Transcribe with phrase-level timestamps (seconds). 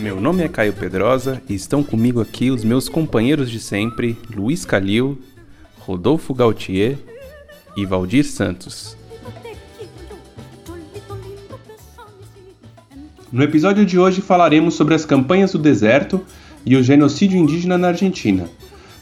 [0.00, 4.64] Meu nome é Caio Pedrosa e estão comigo aqui os meus companheiros de sempre, Luiz
[4.64, 5.18] Calil,
[5.80, 6.96] Rodolfo Gautier
[7.76, 8.96] e Valdir Santos.
[13.30, 16.24] No episódio de hoje falaremos sobre as campanhas do deserto
[16.64, 18.48] e o genocídio indígena na Argentina.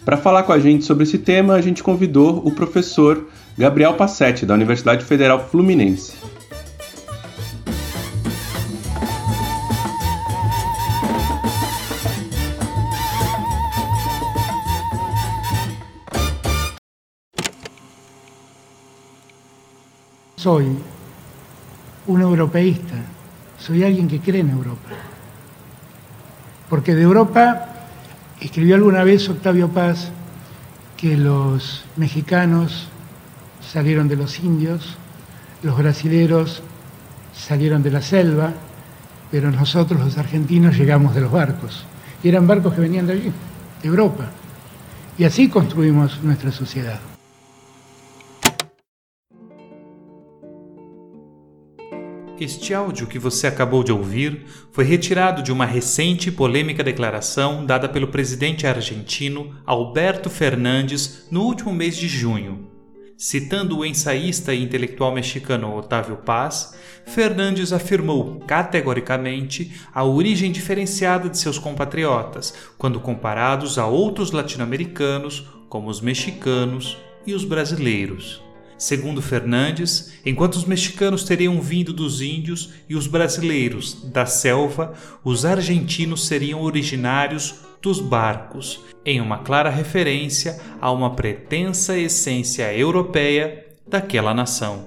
[0.04, 4.44] Para falar com a gente sobre esse tema, a gente convidou o professor Gabriel Passetti,
[4.44, 6.17] da Universidade Federal Fluminense.
[20.48, 20.66] Soy
[22.06, 22.94] un europeísta,
[23.58, 24.96] soy alguien que cree en Europa.
[26.70, 27.66] Porque de Europa
[28.40, 30.10] escribió alguna vez Octavio Paz
[30.96, 32.88] que los mexicanos
[33.60, 34.96] salieron de los indios,
[35.62, 36.62] los brasileros
[37.34, 38.54] salieron de la selva,
[39.30, 41.84] pero nosotros los argentinos llegamos de los barcos.
[42.22, 43.32] Y eran barcos que venían de allí,
[43.82, 44.30] de Europa.
[45.18, 47.00] Y así construimos nuestra sociedad.
[52.40, 57.66] Este áudio que você acabou de ouvir foi retirado de uma recente e polêmica declaração
[57.66, 62.68] dada pelo presidente argentino Alberto Fernandes no último mês de junho.
[63.16, 71.36] Citando o ensaísta e intelectual mexicano Otávio Paz, Fernandes afirmou categoricamente a origem diferenciada de
[71.36, 76.96] seus compatriotas quando comparados a outros latino-americanos, como os mexicanos
[77.26, 78.47] e os brasileiros.
[78.78, 84.94] Segundo Fernandes, enquanto os mexicanos teriam vindo dos índios e os brasileiros da selva,
[85.24, 93.66] os argentinos seriam originários dos barcos, em uma clara referência a uma pretensa essência europeia
[93.88, 94.86] daquela nação.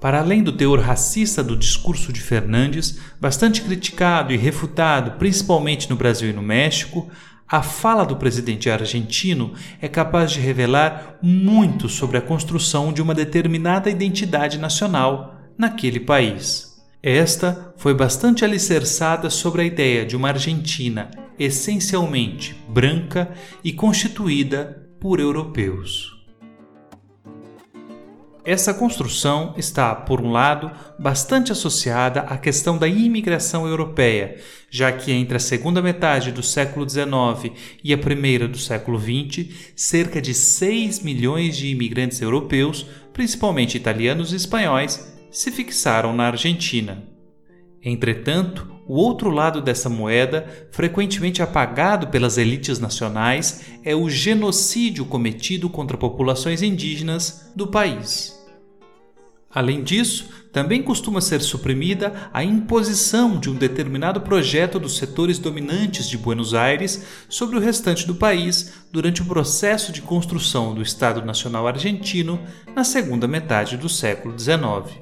[0.00, 5.96] Para além do teor racista do discurso de Fernandes, bastante criticado e refutado principalmente no
[5.96, 7.10] Brasil e no México,
[7.48, 13.14] a fala do presidente argentino é capaz de revelar muito sobre a construção de uma
[13.14, 16.76] determinada identidade nacional naquele país.
[17.02, 23.30] Esta foi bastante alicerçada sobre a ideia de uma Argentina essencialmente branca
[23.62, 26.15] e constituída por europeus.
[28.46, 34.36] Essa construção está, por um lado, bastante associada à questão da imigração europeia,
[34.70, 37.52] já que entre a segunda metade do século XIX
[37.82, 44.32] e a primeira do século XX, cerca de 6 milhões de imigrantes europeus, principalmente italianos
[44.32, 47.02] e espanhóis, se fixaram na Argentina.
[47.82, 55.68] Entretanto, o outro lado dessa moeda, frequentemente apagado pelas elites nacionais, é o genocídio cometido
[55.68, 58.35] contra populações indígenas do país.
[59.56, 66.10] Além disso, também costuma ser suprimida a imposição de um determinado projeto dos setores dominantes
[66.10, 71.24] de Buenos Aires sobre o restante do país durante o processo de construção do Estado
[71.24, 72.38] Nacional Argentino
[72.74, 75.00] na segunda metade do século XIX.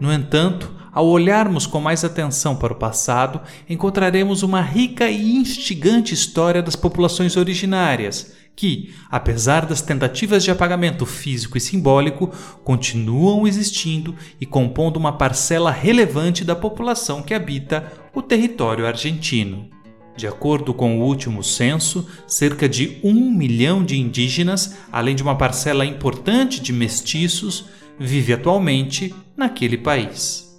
[0.00, 3.38] No entanto, ao olharmos com mais atenção para o passado,
[3.68, 11.06] encontraremos uma rica e instigante história das populações originárias que, apesar das tentativas de apagamento
[11.06, 12.30] físico e simbólico,
[12.62, 19.68] continuam existindo e compondo uma parcela relevante da população que habita o território argentino.
[20.14, 25.36] De acordo com o último censo, cerca de um milhão de indígenas, além de uma
[25.36, 27.64] parcela importante de mestiços,
[27.98, 30.51] vive atualmente naquele país.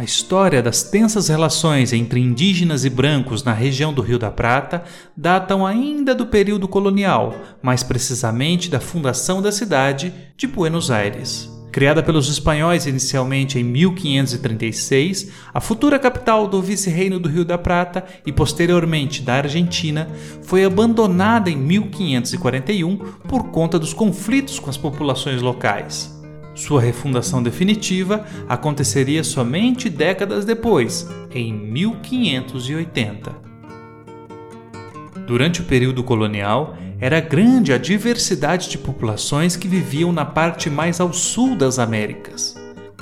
[0.00, 4.82] A história das tensas relações entre indígenas e brancos na região do Rio da Prata
[5.14, 11.50] datam ainda do período colonial, mais precisamente da fundação da cidade de Buenos Aires.
[11.70, 18.02] Criada pelos espanhóis inicialmente em 1536, a futura capital do vice-reino do Rio da Prata
[18.24, 20.08] e posteriormente da Argentina
[20.40, 22.96] foi abandonada em 1541
[23.28, 26.19] por conta dos conflitos com as populações locais.
[26.54, 33.50] Sua refundação definitiva aconteceria somente décadas depois, em 1580.
[35.26, 41.00] Durante o período colonial, era grande a diversidade de populações que viviam na parte mais
[41.00, 42.54] ao sul das Américas.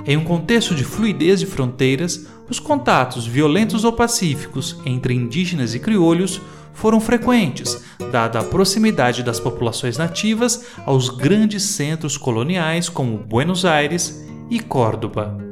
[0.07, 5.79] Em um contexto de fluidez de fronteiras, os contatos violentos ou pacíficos entre indígenas e
[5.79, 6.41] criolhos
[6.79, 14.25] foram frequentes, dada a proximidade das populações nativas aos grandes centros coloniais como Buenos Aires
[14.49, 15.48] e Córdoba.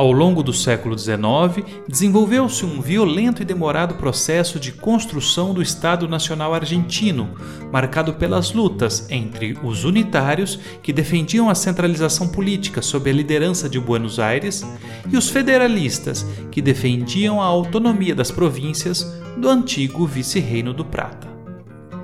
[0.00, 6.08] Ao longo do século XIX, desenvolveu-se um violento e demorado processo de construção do Estado
[6.08, 7.34] Nacional Argentino,
[7.70, 13.78] marcado pelas lutas entre os unitários, que defendiam a centralização política sob a liderança de
[13.78, 14.66] Buenos Aires,
[15.12, 19.02] e os federalistas, que defendiam a autonomia das províncias
[19.36, 21.28] do antigo Vice-Reino do Prata.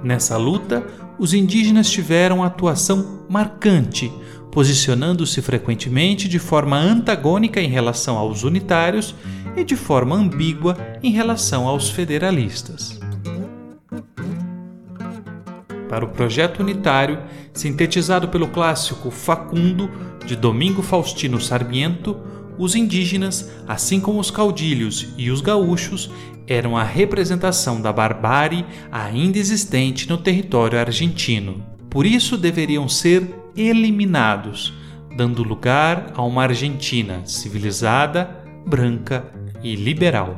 [0.05, 0.87] Nessa luta,
[1.19, 4.13] os indígenas tiveram atuação marcante
[4.57, 9.15] posicionando-se frequentemente de forma antagônica em relação aos unitários
[9.55, 12.99] e de forma ambígua em relação aos federalistas.
[15.91, 17.19] Para o projeto unitário,
[17.53, 19.91] sintetizado pelo clássico Facundo
[20.25, 22.19] de Domingo Faustino Sarmiento,
[22.57, 26.11] os indígenas, assim como os caudilhos e os gaúchos,
[26.47, 31.63] eram a representação da barbárie ainda existente no território argentino.
[31.91, 34.73] Por isso deveriam ser eliminados,
[35.17, 38.29] dando lugar a uma Argentina civilizada,
[38.67, 39.25] branca
[39.63, 40.37] e liberal.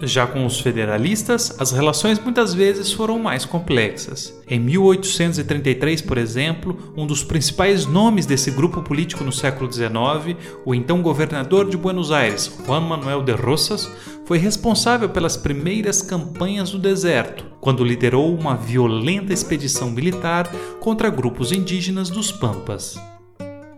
[0.00, 4.38] Já com os federalistas, as relações muitas vezes foram mais complexas.
[4.48, 10.74] Em 1833, por exemplo, um dos principais nomes desse grupo político no século XIX, o
[10.74, 13.90] então governador de Buenos Aires, Juan Manuel de Rosas,
[14.24, 20.50] foi responsável pelas primeiras campanhas no deserto, quando liderou uma violenta expedição militar
[20.80, 22.98] contra grupos indígenas dos Pampas.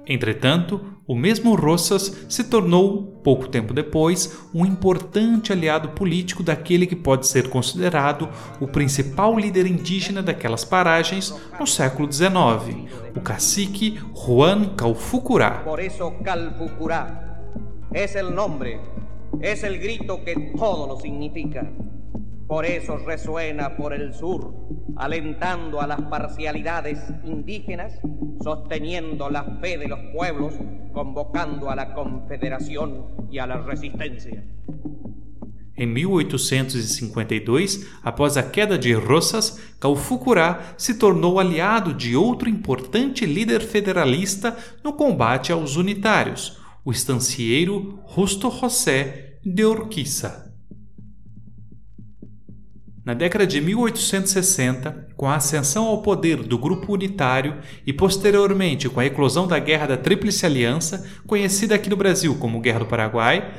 [0.06, 6.96] Entretanto, o mesmo Rosas se tornou, pouco tempo depois, um importante aliado político daquele que
[6.96, 8.28] pode ser considerado
[8.60, 15.62] o principal líder indígena daquelas paragens no século XIX, o cacique Juan Calfucurá.
[15.64, 17.26] Por isso Calfucurá
[17.92, 18.80] é o nome,
[19.40, 21.66] é o grito que todo significa.
[22.46, 24.54] Por eso resuena por el sur,
[24.96, 27.98] alentando a las parcialidades indígenas,
[28.42, 30.54] sosteniendo la fe de los pueblos,
[30.92, 34.44] convocando a la confederación y a la resistencia.
[35.76, 43.60] Em 1852, após a queda de Rosas, Calfucurá se tornou aliado de outro importante líder
[43.60, 50.55] federalista no combate aos unitários, o estancieiro Justo José de Urquiza.
[53.06, 58.98] Na década de 1860, com a ascensão ao poder do Grupo Unitário e posteriormente com
[58.98, 63.54] a eclosão da Guerra da Tríplice Aliança, conhecida aqui no Brasil como Guerra do Paraguai,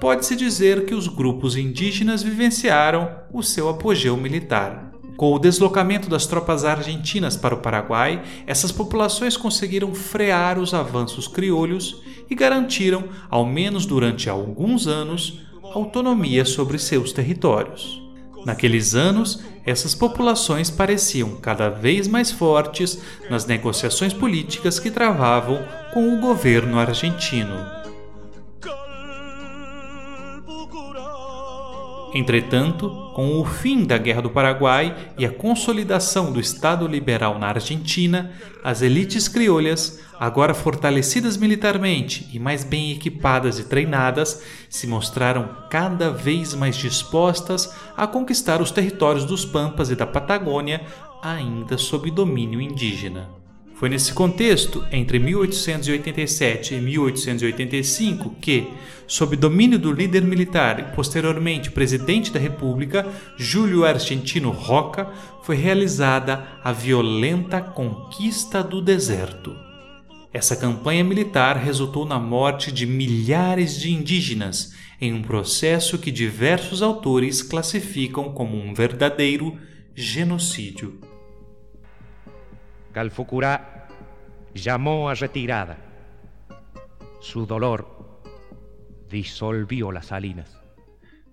[0.00, 4.90] pode-se dizer que os grupos indígenas vivenciaram o seu apogeu militar.
[5.16, 11.28] Com o deslocamento das tropas argentinas para o Paraguai, essas populações conseguiram frear os avanços
[11.28, 15.40] criolhos e garantiram, ao menos durante alguns anos,
[15.72, 18.07] autonomia sobre seus territórios.
[18.48, 22.98] Naqueles anos, essas populações pareciam cada vez mais fortes
[23.28, 25.62] nas negociações políticas que travavam
[25.92, 27.77] com o governo argentino.
[32.18, 37.46] Entretanto, com o fim da Guerra do Paraguai e a consolidação do Estado liberal na
[37.46, 38.32] Argentina,
[38.64, 46.10] as elites criolhas, agora fortalecidas militarmente e mais bem equipadas e treinadas, se mostraram cada
[46.10, 50.84] vez mais dispostas a conquistar os territórios dos Pampas e da Patagônia,
[51.22, 53.37] ainda sob domínio indígena.
[53.78, 58.66] Foi nesse contexto, entre 1887 e 1885, que,
[59.06, 63.06] sob domínio do líder militar e posteriormente presidente da República,
[63.36, 65.08] Júlio Argentino Roca,
[65.44, 69.54] foi realizada a violenta Conquista do Deserto.
[70.32, 76.82] Essa campanha militar resultou na morte de milhares de indígenas em um processo que diversos
[76.82, 79.56] autores classificam como um verdadeiro
[79.94, 81.07] genocídio.
[82.98, 83.86] Calfucurá
[84.52, 85.78] llamó a retirada.
[87.20, 88.20] Su dolor
[89.08, 90.58] disolvió las salinas.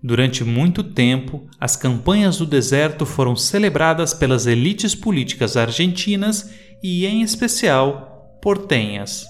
[0.00, 7.22] Durante muito tempo, as campanhas do deserto foram celebradas pelas elites políticas argentinas e, em
[7.22, 9.26] especial, portenhas.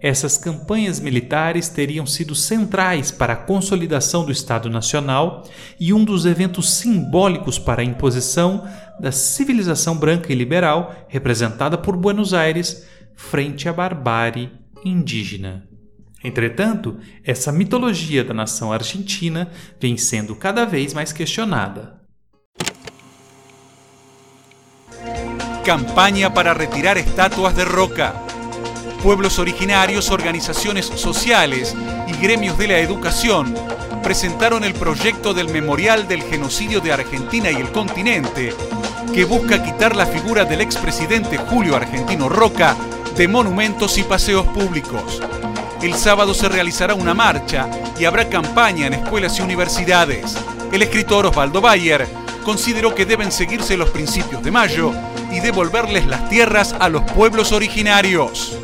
[0.00, 5.44] Essas campanhas militares teriam sido centrais para a consolidação do Estado Nacional
[5.78, 8.68] e um dos eventos simbólicos para a imposição
[9.00, 12.86] da civilização branca e liberal representada por Buenos Aires
[13.16, 14.52] frente à barbárie
[14.84, 15.64] indígena.
[16.22, 19.50] Entretanto, essa mitologia da nação argentina
[19.80, 21.98] vem sendo cada vez mais questionada.
[25.64, 28.27] Campaña para retirar estatuas de roca.
[29.02, 31.74] Pueblos originarios, organizaciones sociales
[32.08, 33.54] y gremios de la educación
[34.02, 38.52] presentaron el proyecto del Memorial del Genocidio de Argentina y el continente,
[39.14, 42.76] que busca quitar la figura del expresidente Julio Argentino Roca
[43.16, 45.22] de monumentos y paseos públicos.
[45.80, 50.36] El sábado se realizará una marcha y habrá campaña en escuelas y universidades.
[50.72, 52.08] El escritor Osvaldo Bayer
[52.44, 54.92] consideró que deben seguirse los principios de mayo
[55.30, 58.58] y devolverles las tierras a los pueblos originarios.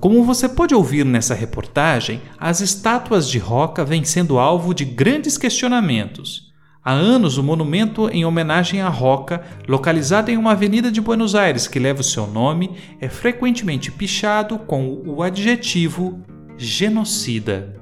[0.00, 5.36] Como você pode ouvir nessa reportagem, as estátuas de roca vêm sendo alvo de grandes
[5.36, 6.52] questionamentos.
[6.84, 11.66] Há anos, o monumento em homenagem à Roca, localizado em uma avenida de Buenos Aires
[11.66, 16.24] que leva o seu nome, é frequentemente pichado com o adjetivo
[16.56, 17.77] genocida.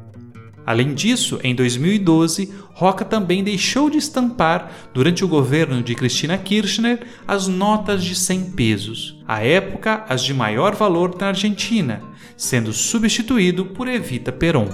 [0.66, 7.06] Além disso, em 2012, Roca também deixou de estampar, durante o governo de Cristina Kirchner,
[7.26, 12.02] as notas de 100 pesos, à época as de maior valor na Argentina,
[12.36, 14.68] sendo substituído por Evita Peron.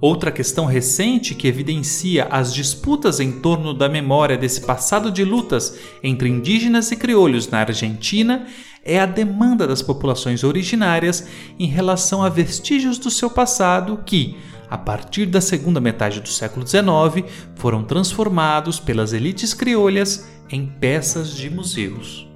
[0.00, 5.78] Outra questão recente que evidencia as disputas em torno da memória desse passado de lutas
[6.02, 8.48] entre indígenas e criolhos na Argentina
[8.84, 14.36] é a demanda das populações originárias em relação a vestígios do seu passado que,
[14.68, 21.34] a partir da segunda metade do século XIX, foram transformados pelas elites criolhas em peças
[21.34, 22.28] de museus.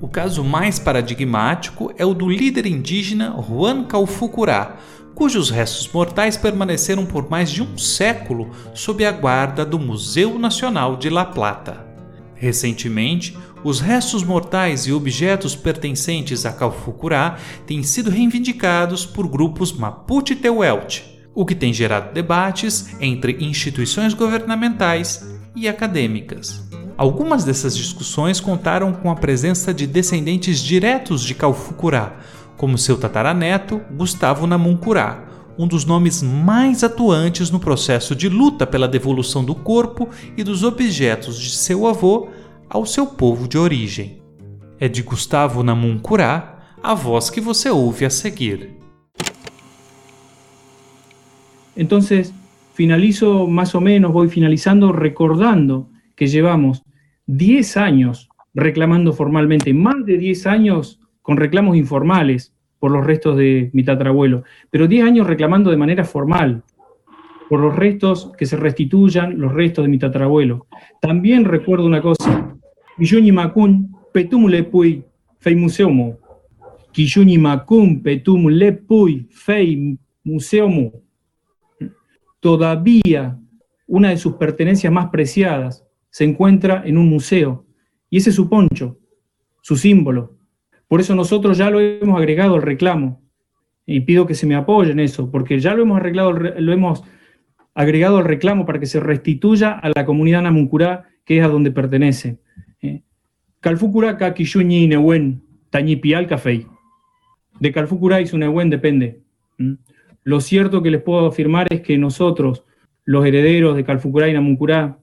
[0.00, 4.76] O caso mais paradigmático é o do líder indígena Juan Calfucurá,
[5.14, 10.96] cujos restos mortais permaneceram por mais de um século sob a guarda do Museu Nacional
[10.96, 11.86] de La Plata.
[12.34, 17.36] Recentemente, os restos mortais e objetos pertencentes a Calfucurá
[17.66, 21.02] têm sido reivindicados por grupos Mapuche-Teuelt,
[21.34, 26.68] o que tem gerado debates entre instituições governamentais e acadêmicas.
[26.96, 32.16] Algumas dessas discussões contaram com a presença de descendentes diretos de Calfucurá,
[32.56, 35.24] como seu tataraneto Gustavo Namuncurá,
[35.58, 40.62] um dos nomes mais atuantes no processo de luta pela devolução do corpo e dos
[40.62, 42.28] objetos de seu avô
[42.70, 44.22] ao seu povo de origem.
[44.78, 48.70] É de Gustavo Namuncurá a voz que você ouve a seguir.
[51.76, 52.32] Entonces,
[52.72, 56.82] finalizo más o menos, voy finalizando recordando que llevamos
[57.26, 63.70] 10 años reclamando formalmente, más de 10 años con reclamos informales por los restos de
[63.72, 66.62] mi tatarabuelo, pero 10 años reclamando de manera formal
[67.50, 70.68] por los restos, que se restituyan los restos de mi tatarabuelo.
[71.00, 72.56] También recuerdo una cosa,
[72.96, 75.04] Quilluni Macun, Petum Lepuy,
[75.40, 76.16] Fei Museumo.
[76.92, 80.92] Quilluni Macun, Petum Lepuy, Fei Museumo.
[82.38, 83.36] Todavía
[83.88, 87.66] una de sus pertenencias más preciadas se encuentra en un museo,
[88.08, 88.96] y ese es su poncho,
[89.60, 90.36] su símbolo,
[90.86, 93.22] por eso nosotros ya lo hemos agregado al reclamo
[93.86, 97.02] y pido que se me apoyen en eso, porque ya lo hemos, arreglado, lo hemos
[97.74, 101.70] agregado al reclamo para que se restituya a la comunidad namuncurá, que es a donde
[101.70, 102.38] pertenece.
[102.82, 103.02] Eh,
[103.60, 106.66] Calfucurá, Kakiyuñi, Newen, Tañipial, Café.
[107.58, 109.22] De Calfucurá y su Newen depende.
[110.22, 112.64] Lo cierto que les puedo afirmar es que nosotros,
[113.04, 114.98] los herederos de Calfucurá y Namuncurá,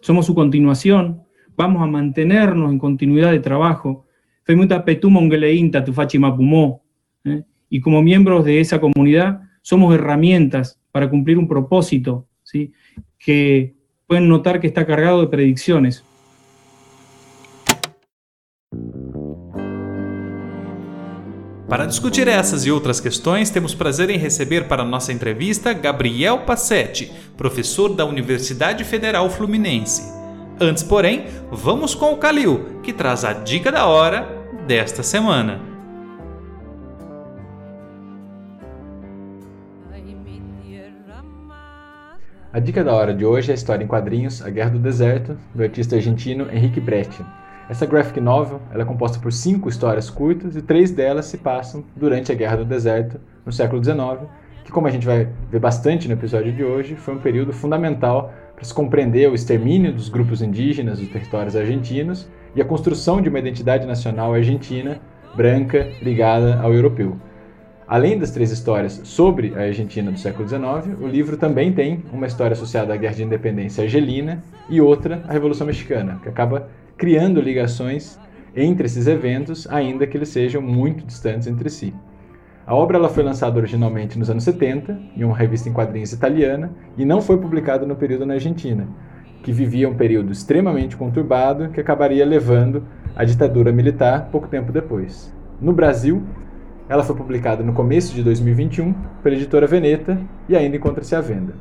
[0.00, 1.22] somos su continuación,
[1.56, 4.06] vamos a mantenernos en continuidad de trabajo,
[7.24, 7.44] ¿eh?
[7.68, 12.72] Y como miembros de esa comunidad, somos herramientas para cumplir un propósito, ¿sí?
[13.18, 13.74] que
[14.06, 16.04] pueden notar que está cargado de predicciones.
[21.72, 27.10] Para discutir essas e outras questões, temos prazer em receber para nossa entrevista Gabriel Passetti,
[27.34, 30.02] professor da Universidade Federal Fluminense.
[30.60, 34.28] Antes, porém, vamos com o Calil, que traz a dica da hora
[34.66, 35.71] desta semana.
[42.54, 45.38] A dica da hora de hoje é a história em quadrinhos A Guerra do Deserto,
[45.54, 47.24] do artista argentino Henrique Brecht.
[47.66, 52.30] Essa graphic novel é composta por cinco histórias curtas e três delas se passam durante
[52.30, 54.28] a Guerra do Deserto, no século XIX,
[54.66, 58.30] que, como a gente vai ver bastante no episódio de hoje, foi um período fundamental
[58.54, 63.30] para se compreender o extermínio dos grupos indígenas dos territórios argentinos e a construção de
[63.30, 65.00] uma identidade nacional argentina
[65.34, 67.16] branca ligada ao europeu.
[67.86, 72.26] Além das três histórias sobre a Argentina do século XIX, o livro também tem uma
[72.26, 77.40] história associada à Guerra de Independência argelina e outra à Revolução Mexicana, que acaba criando
[77.40, 78.18] ligações
[78.54, 81.92] entre esses eventos, ainda que eles sejam muito distantes entre si.
[82.64, 86.70] A obra ela foi lançada originalmente nos anos 70, em uma revista em quadrinhos italiana,
[86.96, 88.86] e não foi publicada no período na Argentina.
[89.42, 92.84] que vivia um período extremamente conturbado que acabaria levando
[93.16, 95.34] à ditadura militar pouco tempo depois.
[95.60, 96.22] No Brasil,
[96.92, 101.54] ela foi publicada no começo de 2021 pela editora Veneta e ainda encontra-se à venda.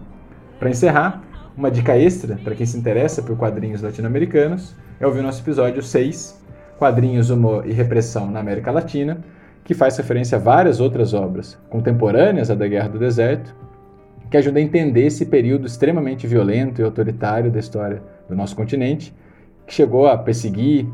[0.59, 1.23] Para encerrar,
[1.55, 6.37] uma dica extra para quem se interessa por quadrinhos latino-americanos é ouvir nosso episódio 6,
[6.77, 9.19] Quadrinhos, Humor e Repressão na América Latina,
[9.63, 13.55] que faz referência a várias outras obras contemporâneas à da Guerra do Deserto,
[14.29, 19.15] que ajuda a entender esse período extremamente violento e autoritário da história do nosso continente,
[19.65, 20.85] que chegou a perseguir,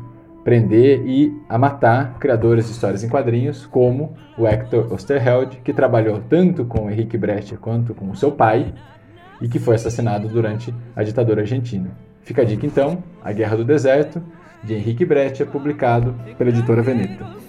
[0.44, 6.20] prender e a matar criadores de histórias em quadrinhos, como o Hector Osterheld, que trabalhou
[6.28, 8.72] tanto com Henrique Brecht quanto com seu pai,
[9.40, 11.90] e que foi assassinado durante a ditadura argentina.
[12.22, 14.22] Fica a dica então, A Guerra do Deserto,
[14.62, 17.47] de Henrique Brecht, publicado pela editora Veneta.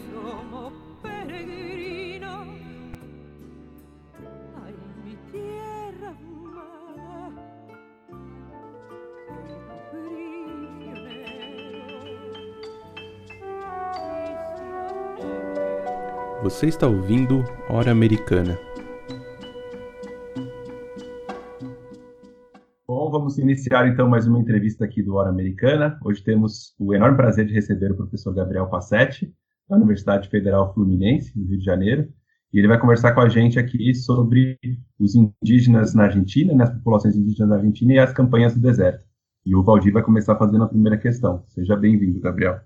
[16.49, 18.57] Você está ouvindo Hora Americana.
[22.87, 25.99] Bom, vamos iniciar então mais uma entrevista aqui do Hora Americana.
[26.03, 29.31] Hoje temos o enorme prazer de receber o professor Gabriel Passetti,
[29.69, 32.11] da Universidade Federal Fluminense, do Rio de Janeiro.
[32.51, 34.57] E ele vai conversar com a gente aqui sobre
[34.99, 39.05] os indígenas na Argentina, né, as populações indígenas na Argentina e as campanhas do deserto.
[39.45, 41.43] E o Valdir vai começar fazendo a primeira questão.
[41.49, 42.59] Seja bem-vindo, Gabriel.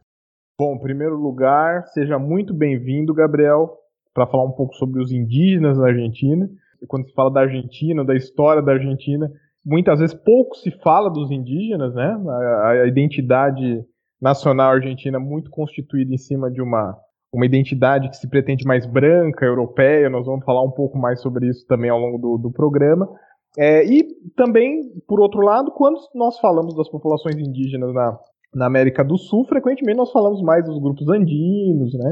[0.55, 3.75] Bom, em primeiro lugar, seja muito bem-vindo, Gabriel,
[4.13, 6.47] para falar um pouco sobre os indígenas na Argentina.
[6.87, 9.31] Quando se fala da Argentina, da história da Argentina,
[9.65, 12.15] muitas vezes pouco se fala dos indígenas, né?
[12.27, 13.83] A, a identidade
[14.21, 16.95] nacional argentina muito constituída em cima de uma,
[17.33, 20.07] uma identidade que se pretende mais branca, europeia.
[20.07, 23.09] Nós vamos falar um pouco mais sobre isso também ao longo do, do programa.
[23.57, 24.05] É, e
[24.35, 28.19] também, por outro lado, quando nós falamos das populações indígenas na,
[28.53, 32.11] na América do Sul, frequentemente nós falamos mais dos grupos andinos, né?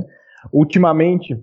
[0.52, 1.38] Ultimamente,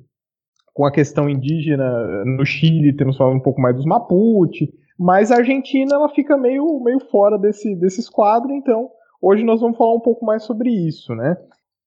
[0.75, 5.37] com a questão indígena no Chile, temos falado um pouco mais dos Mapuche, mas a
[5.37, 8.91] Argentina ela fica meio, meio fora desse, desse esquadro, então
[9.23, 11.37] hoje nós vamos falar um pouco mais sobre isso, né?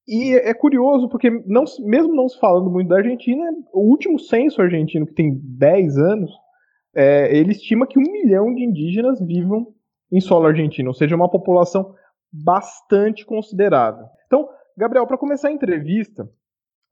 [0.08, 4.62] E é curioso, porque não, mesmo não se falando muito da Argentina, o último censo
[4.62, 6.32] argentino, que tem 10 anos,
[6.96, 9.68] é, ele estima que um milhão de indígenas vivam
[10.12, 11.94] em solo argentino, ou seja, uma população
[12.32, 14.06] bastante considerável.
[14.26, 16.30] Então, Gabriel, para começar a entrevista,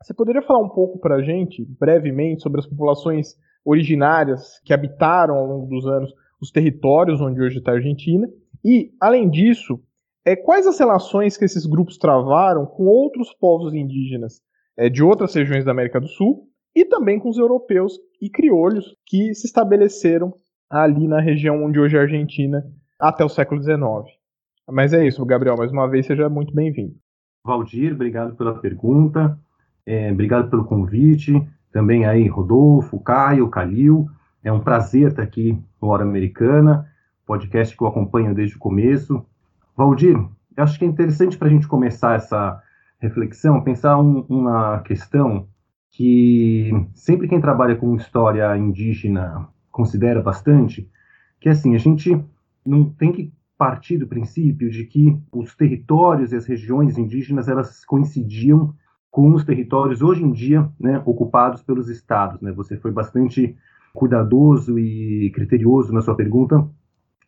[0.01, 5.35] você poderia falar um pouco para a gente, brevemente, sobre as populações originárias que habitaram
[5.35, 8.27] ao longo dos anos os territórios onde hoje está a Argentina?
[8.63, 9.81] E, além disso,
[10.25, 14.41] é, quais as relações que esses grupos travaram com outros povos indígenas
[14.77, 18.95] é, de outras regiões da América do Sul e também com os europeus e criolhos
[19.05, 20.33] que se estabeleceram
[20.69, 22.63] ali na região onde hoje é a Argentina
[22.99, 24.18] até o século XIX?
[24.71, 26.95] Mas é isso, Gabriel, mais uma vez seja muito bem-vindo.
[27.43, 29.37] Valdir, obrigado pela pergunta,
[29.85, 34.07] é, obrigado pelo convite, também aí Rodolfo, Caio, Calil,
[34.43, 36.87] é um prazer estar aqui no Hora Americana,
[37.25, 39.25] podcast que eu acompanho desde o começo.
[39.75, 40.15] Valdir,
[40.55, 42.61] eu acho que é interessante para a gente começar essa
[42.99, 45.47] reflexão, pensar um, uma questão
[45.89, 50.87] que sempre quem trabalha com história indígena considera bastante,
[51.39, 52.23] que é assim, a gente
[52.65, 57.83] não tem que partir do princípio de que os territórios e as regiões indígenas elas
[57.83, 58.73] coincidiam
[59.11, 62.39] com os territórios hoje em dia né, ocupados pelos estados.
[62.39, 62.53] Né?
[62.53, 63.57] Você foi bastante
[63.93, 66.65] cuidadoso e criterioso na sua pergunta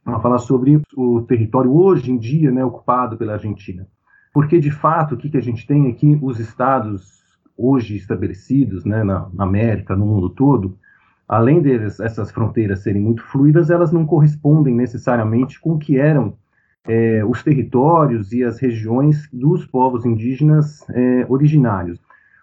[0.06, 3.86] a falar sobre o território hoje em dia né, ocupado pela Argentina.
[4.34, 7.22] Porque, de fato, o que, que a gente tem aqui, os estados
[7.58, 10.78] hoje estabelecidos né, na, na América, no mundo todo,
[11.32, 16.34] além dessas fronteiras serem muito fluidas, elas não correspondem necessariamente com o que eram
[16.86, 22.02] é, os territórios e as regiões dos povos indígenas é, originários.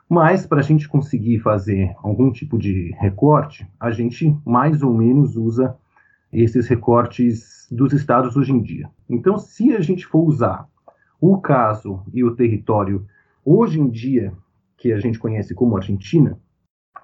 [0.09, 5.37] Mas, para a gente conseguir fazer algum tipo de recorte, a gente mais ou menos
[5.37, 5.77] usa
[6.33, 8.89] esses recortes dos estados hoje em dia.
[9.07, 10.67] Então, se a gente for usar
[11.21, 13.05] o caso e o território
[13.45, 14.33] hoje em dia,
[14.79, 16.39] que a gente conhece como Argentina,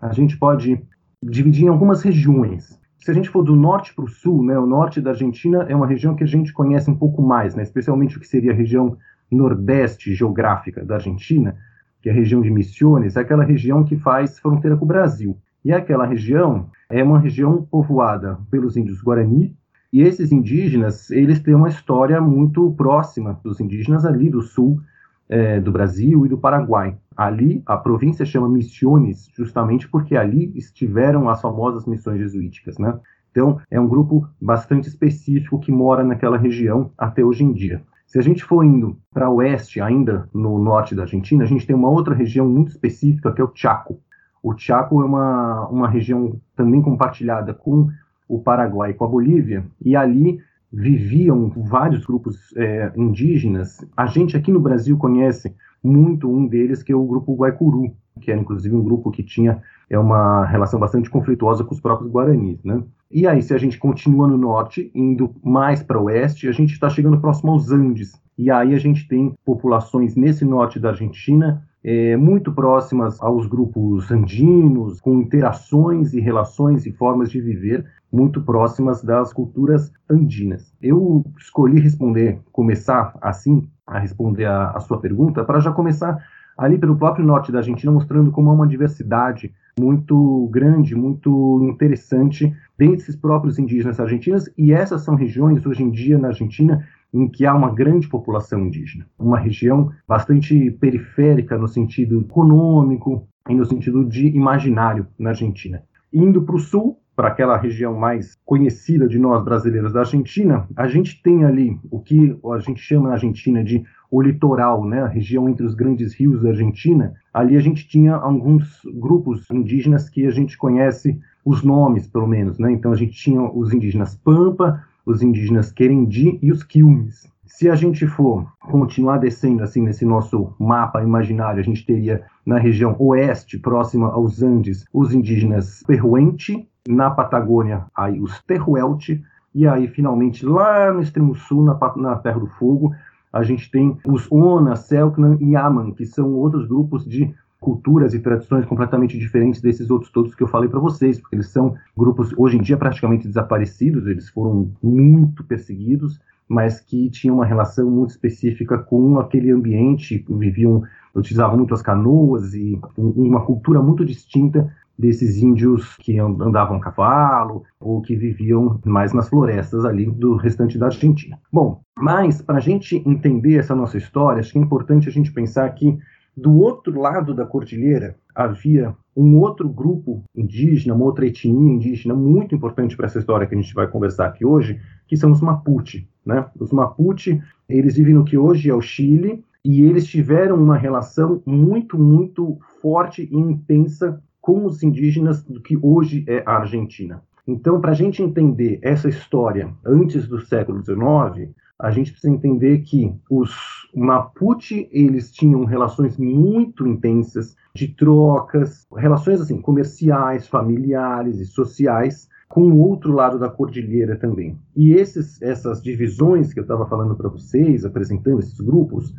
[0.00, 0.82] a gente pode
[1.30, 2.78] dividir em algumas regiões.
[2.98, 5.74] Se a gente for do norte para o sul, né, o norte da Argentina é
[5.74, 8.54] uma região que a gente conhece um pouco mais, né, especialmente o que seria a
[8.54, 8.96] região
[9.30, 11.56] nordeste geográfica da Argentina,
[12.00, 15.36] que é a região de Misiones, é aquela região que faz fronteira com o Brasil.
[15.64, 19.56] E aquela região é uma região povoada pelos índios Guarani,
[19.92, 24.80] e esses indígenas, eles têm uma história muito próxima dos indígenas ali do sul
[25.28, 26.96] é, do Brasil e do Paraguai.
[27.16, 32.98] Ali, a província chama Misiones, justamente porque ali estiveram as famosas missões jesuíticas, né?
[33.30, 37.82] Então, é um grupo bastante específico que mora naquela região até hoje em dia.
[38.06, 41.74] Se a gente for indo para oeste, ainda no norte da Argentina, a gente tem
[41.74, 43.98] uma outra região muito específica que é o Chaco.
[44.40, 47.88] O Chaco é uma, uma região também compartilhada com
[48.28, 50.40] o Paraguai e com a Bolívia, e ali
[50.74, 53.84] viviam vários grupos é, indígenas.
[53.96, 58.30] A gente aqui no Brasil conhece muito um deles, que é o grupo Guaicuru, que
[58.30, 62.62] era inclusive um grupo que tinha é uma relação bastante conflituosa com os próprios guaranis,
[62.64, 62.82] né?
[63.10, 66.72] E aí, se a gente continua no norte, indo mais para o oeste, a gente
[66.72, 68.20] está chegando próximo aos Andes.
[68.36, 74.10] E aí a gente tem populações nesse norte da Argentina é, muito próximas aos grupos
[74.10, 80.74] andinos, com interações e relações e formas de viver muito próximas das culturas andinas.
[80.80, 86.24] Eu escolhi responder, começar assim, a responder a, a sua pergunta, para já começar
[86.56, 92.54] ali pelo próprio norte da Argentina, mostrando como há uma diversidade muito grande, muito interessante
[92.78, 97.46] desses próprios indígenas argentinos, e essas são regiões, hoje em dia, na Argentina, em que
[97.46, 99.06] há uma grande população indígena.
[99.16, 105.82] Uma região bastante periférica no sentido econômico e no sentido de imaginário na Argentina.
[106.12, 110.88] Indo para o sul, para aquela região mais conhecida de nós brasileiros da Argentina, a
[110.88, 115.08] gente tem ali o que a gente chama na Argentina de o litoral, né, a
[115.08, 117.14] região entre os grandes rios da Argentina.
[117.32, 122.58] Ali a gente tinha alguns grupos indígenas que a gente conhece os nomes, pelo menos,
[122.58, 122.72] né?
[122.72, 127.32] Então a gente tinha os indígenas Pampa, os indígenas Querendi e os Quilmes.
[127.44, 132.58] Se a gente for continuar descendo assim nesse nosso mapa imaginário, a gente teria na
[132.58, 139.22] região oeste, próxima aos Andes, os indígenas Perruente, na Patagônia, aí os Terruelte,
[139.54, 142.92] e aí finalmente lá no extremo sul, na, na Terra do Fogo,
[143.32, 148.18] a gente tem os Ona, Selknam e Yaman, que são outros grupos de culturas e
[148.18, 152.34] tradições completamente diferentes desses outros todos que eu falei para vocês, porque eles são grupos
[152.36, 158.10] hoje em dia praticamente desaparecidos, eles foram muito perseguidos, mas que tinham uma relação muito
[158.10, 160.82] específica com aquele ambiente, viviam,
[161.14, 167.64] utilizavam muito as canoas e uma cultura muito distinta desses índios que andavam a cavalo
[167.80, 171.40] ou que viviam mais nas florestas ali do restante da Argentina.
[171.50, 175.32] Bom, mas para a gente entender essa nossa história, acho que é importante a gente
[175.32, 175.98] pensar que
[176.36, 182.54] do outro lado da cordilheira havia um outro grupo indígena, uma outra etnia indígena muito
[182.54, 186.08] importante para essa história que a gente vai conversar aqui hoje, que são os Mapuche.
[186.26, 186.44] Né?
[186.58, 191.42] Os Mapuche, eles vivem no que hoje é o Chile, e eles tiveram uma relação
[191.46, 197.22] muito, muito forte e intensa com os indígenas do que hoje é a Argentina.
[197.46, 202.78] Então, para a gente entender essa história antes do século XIX, a gente precisa entender
[202.78, 203.52] que os
[203.94, 212.70] Mapuche eles tinham relações muito intensas de trocas, relações assim comerciais, familiares e sociais com
[212.70, 214.56] o outro lado da cordilheira também.
[214.76, 219.12] E esses, essas divisões que eu estava falando para vocês, apresentando esses grupos,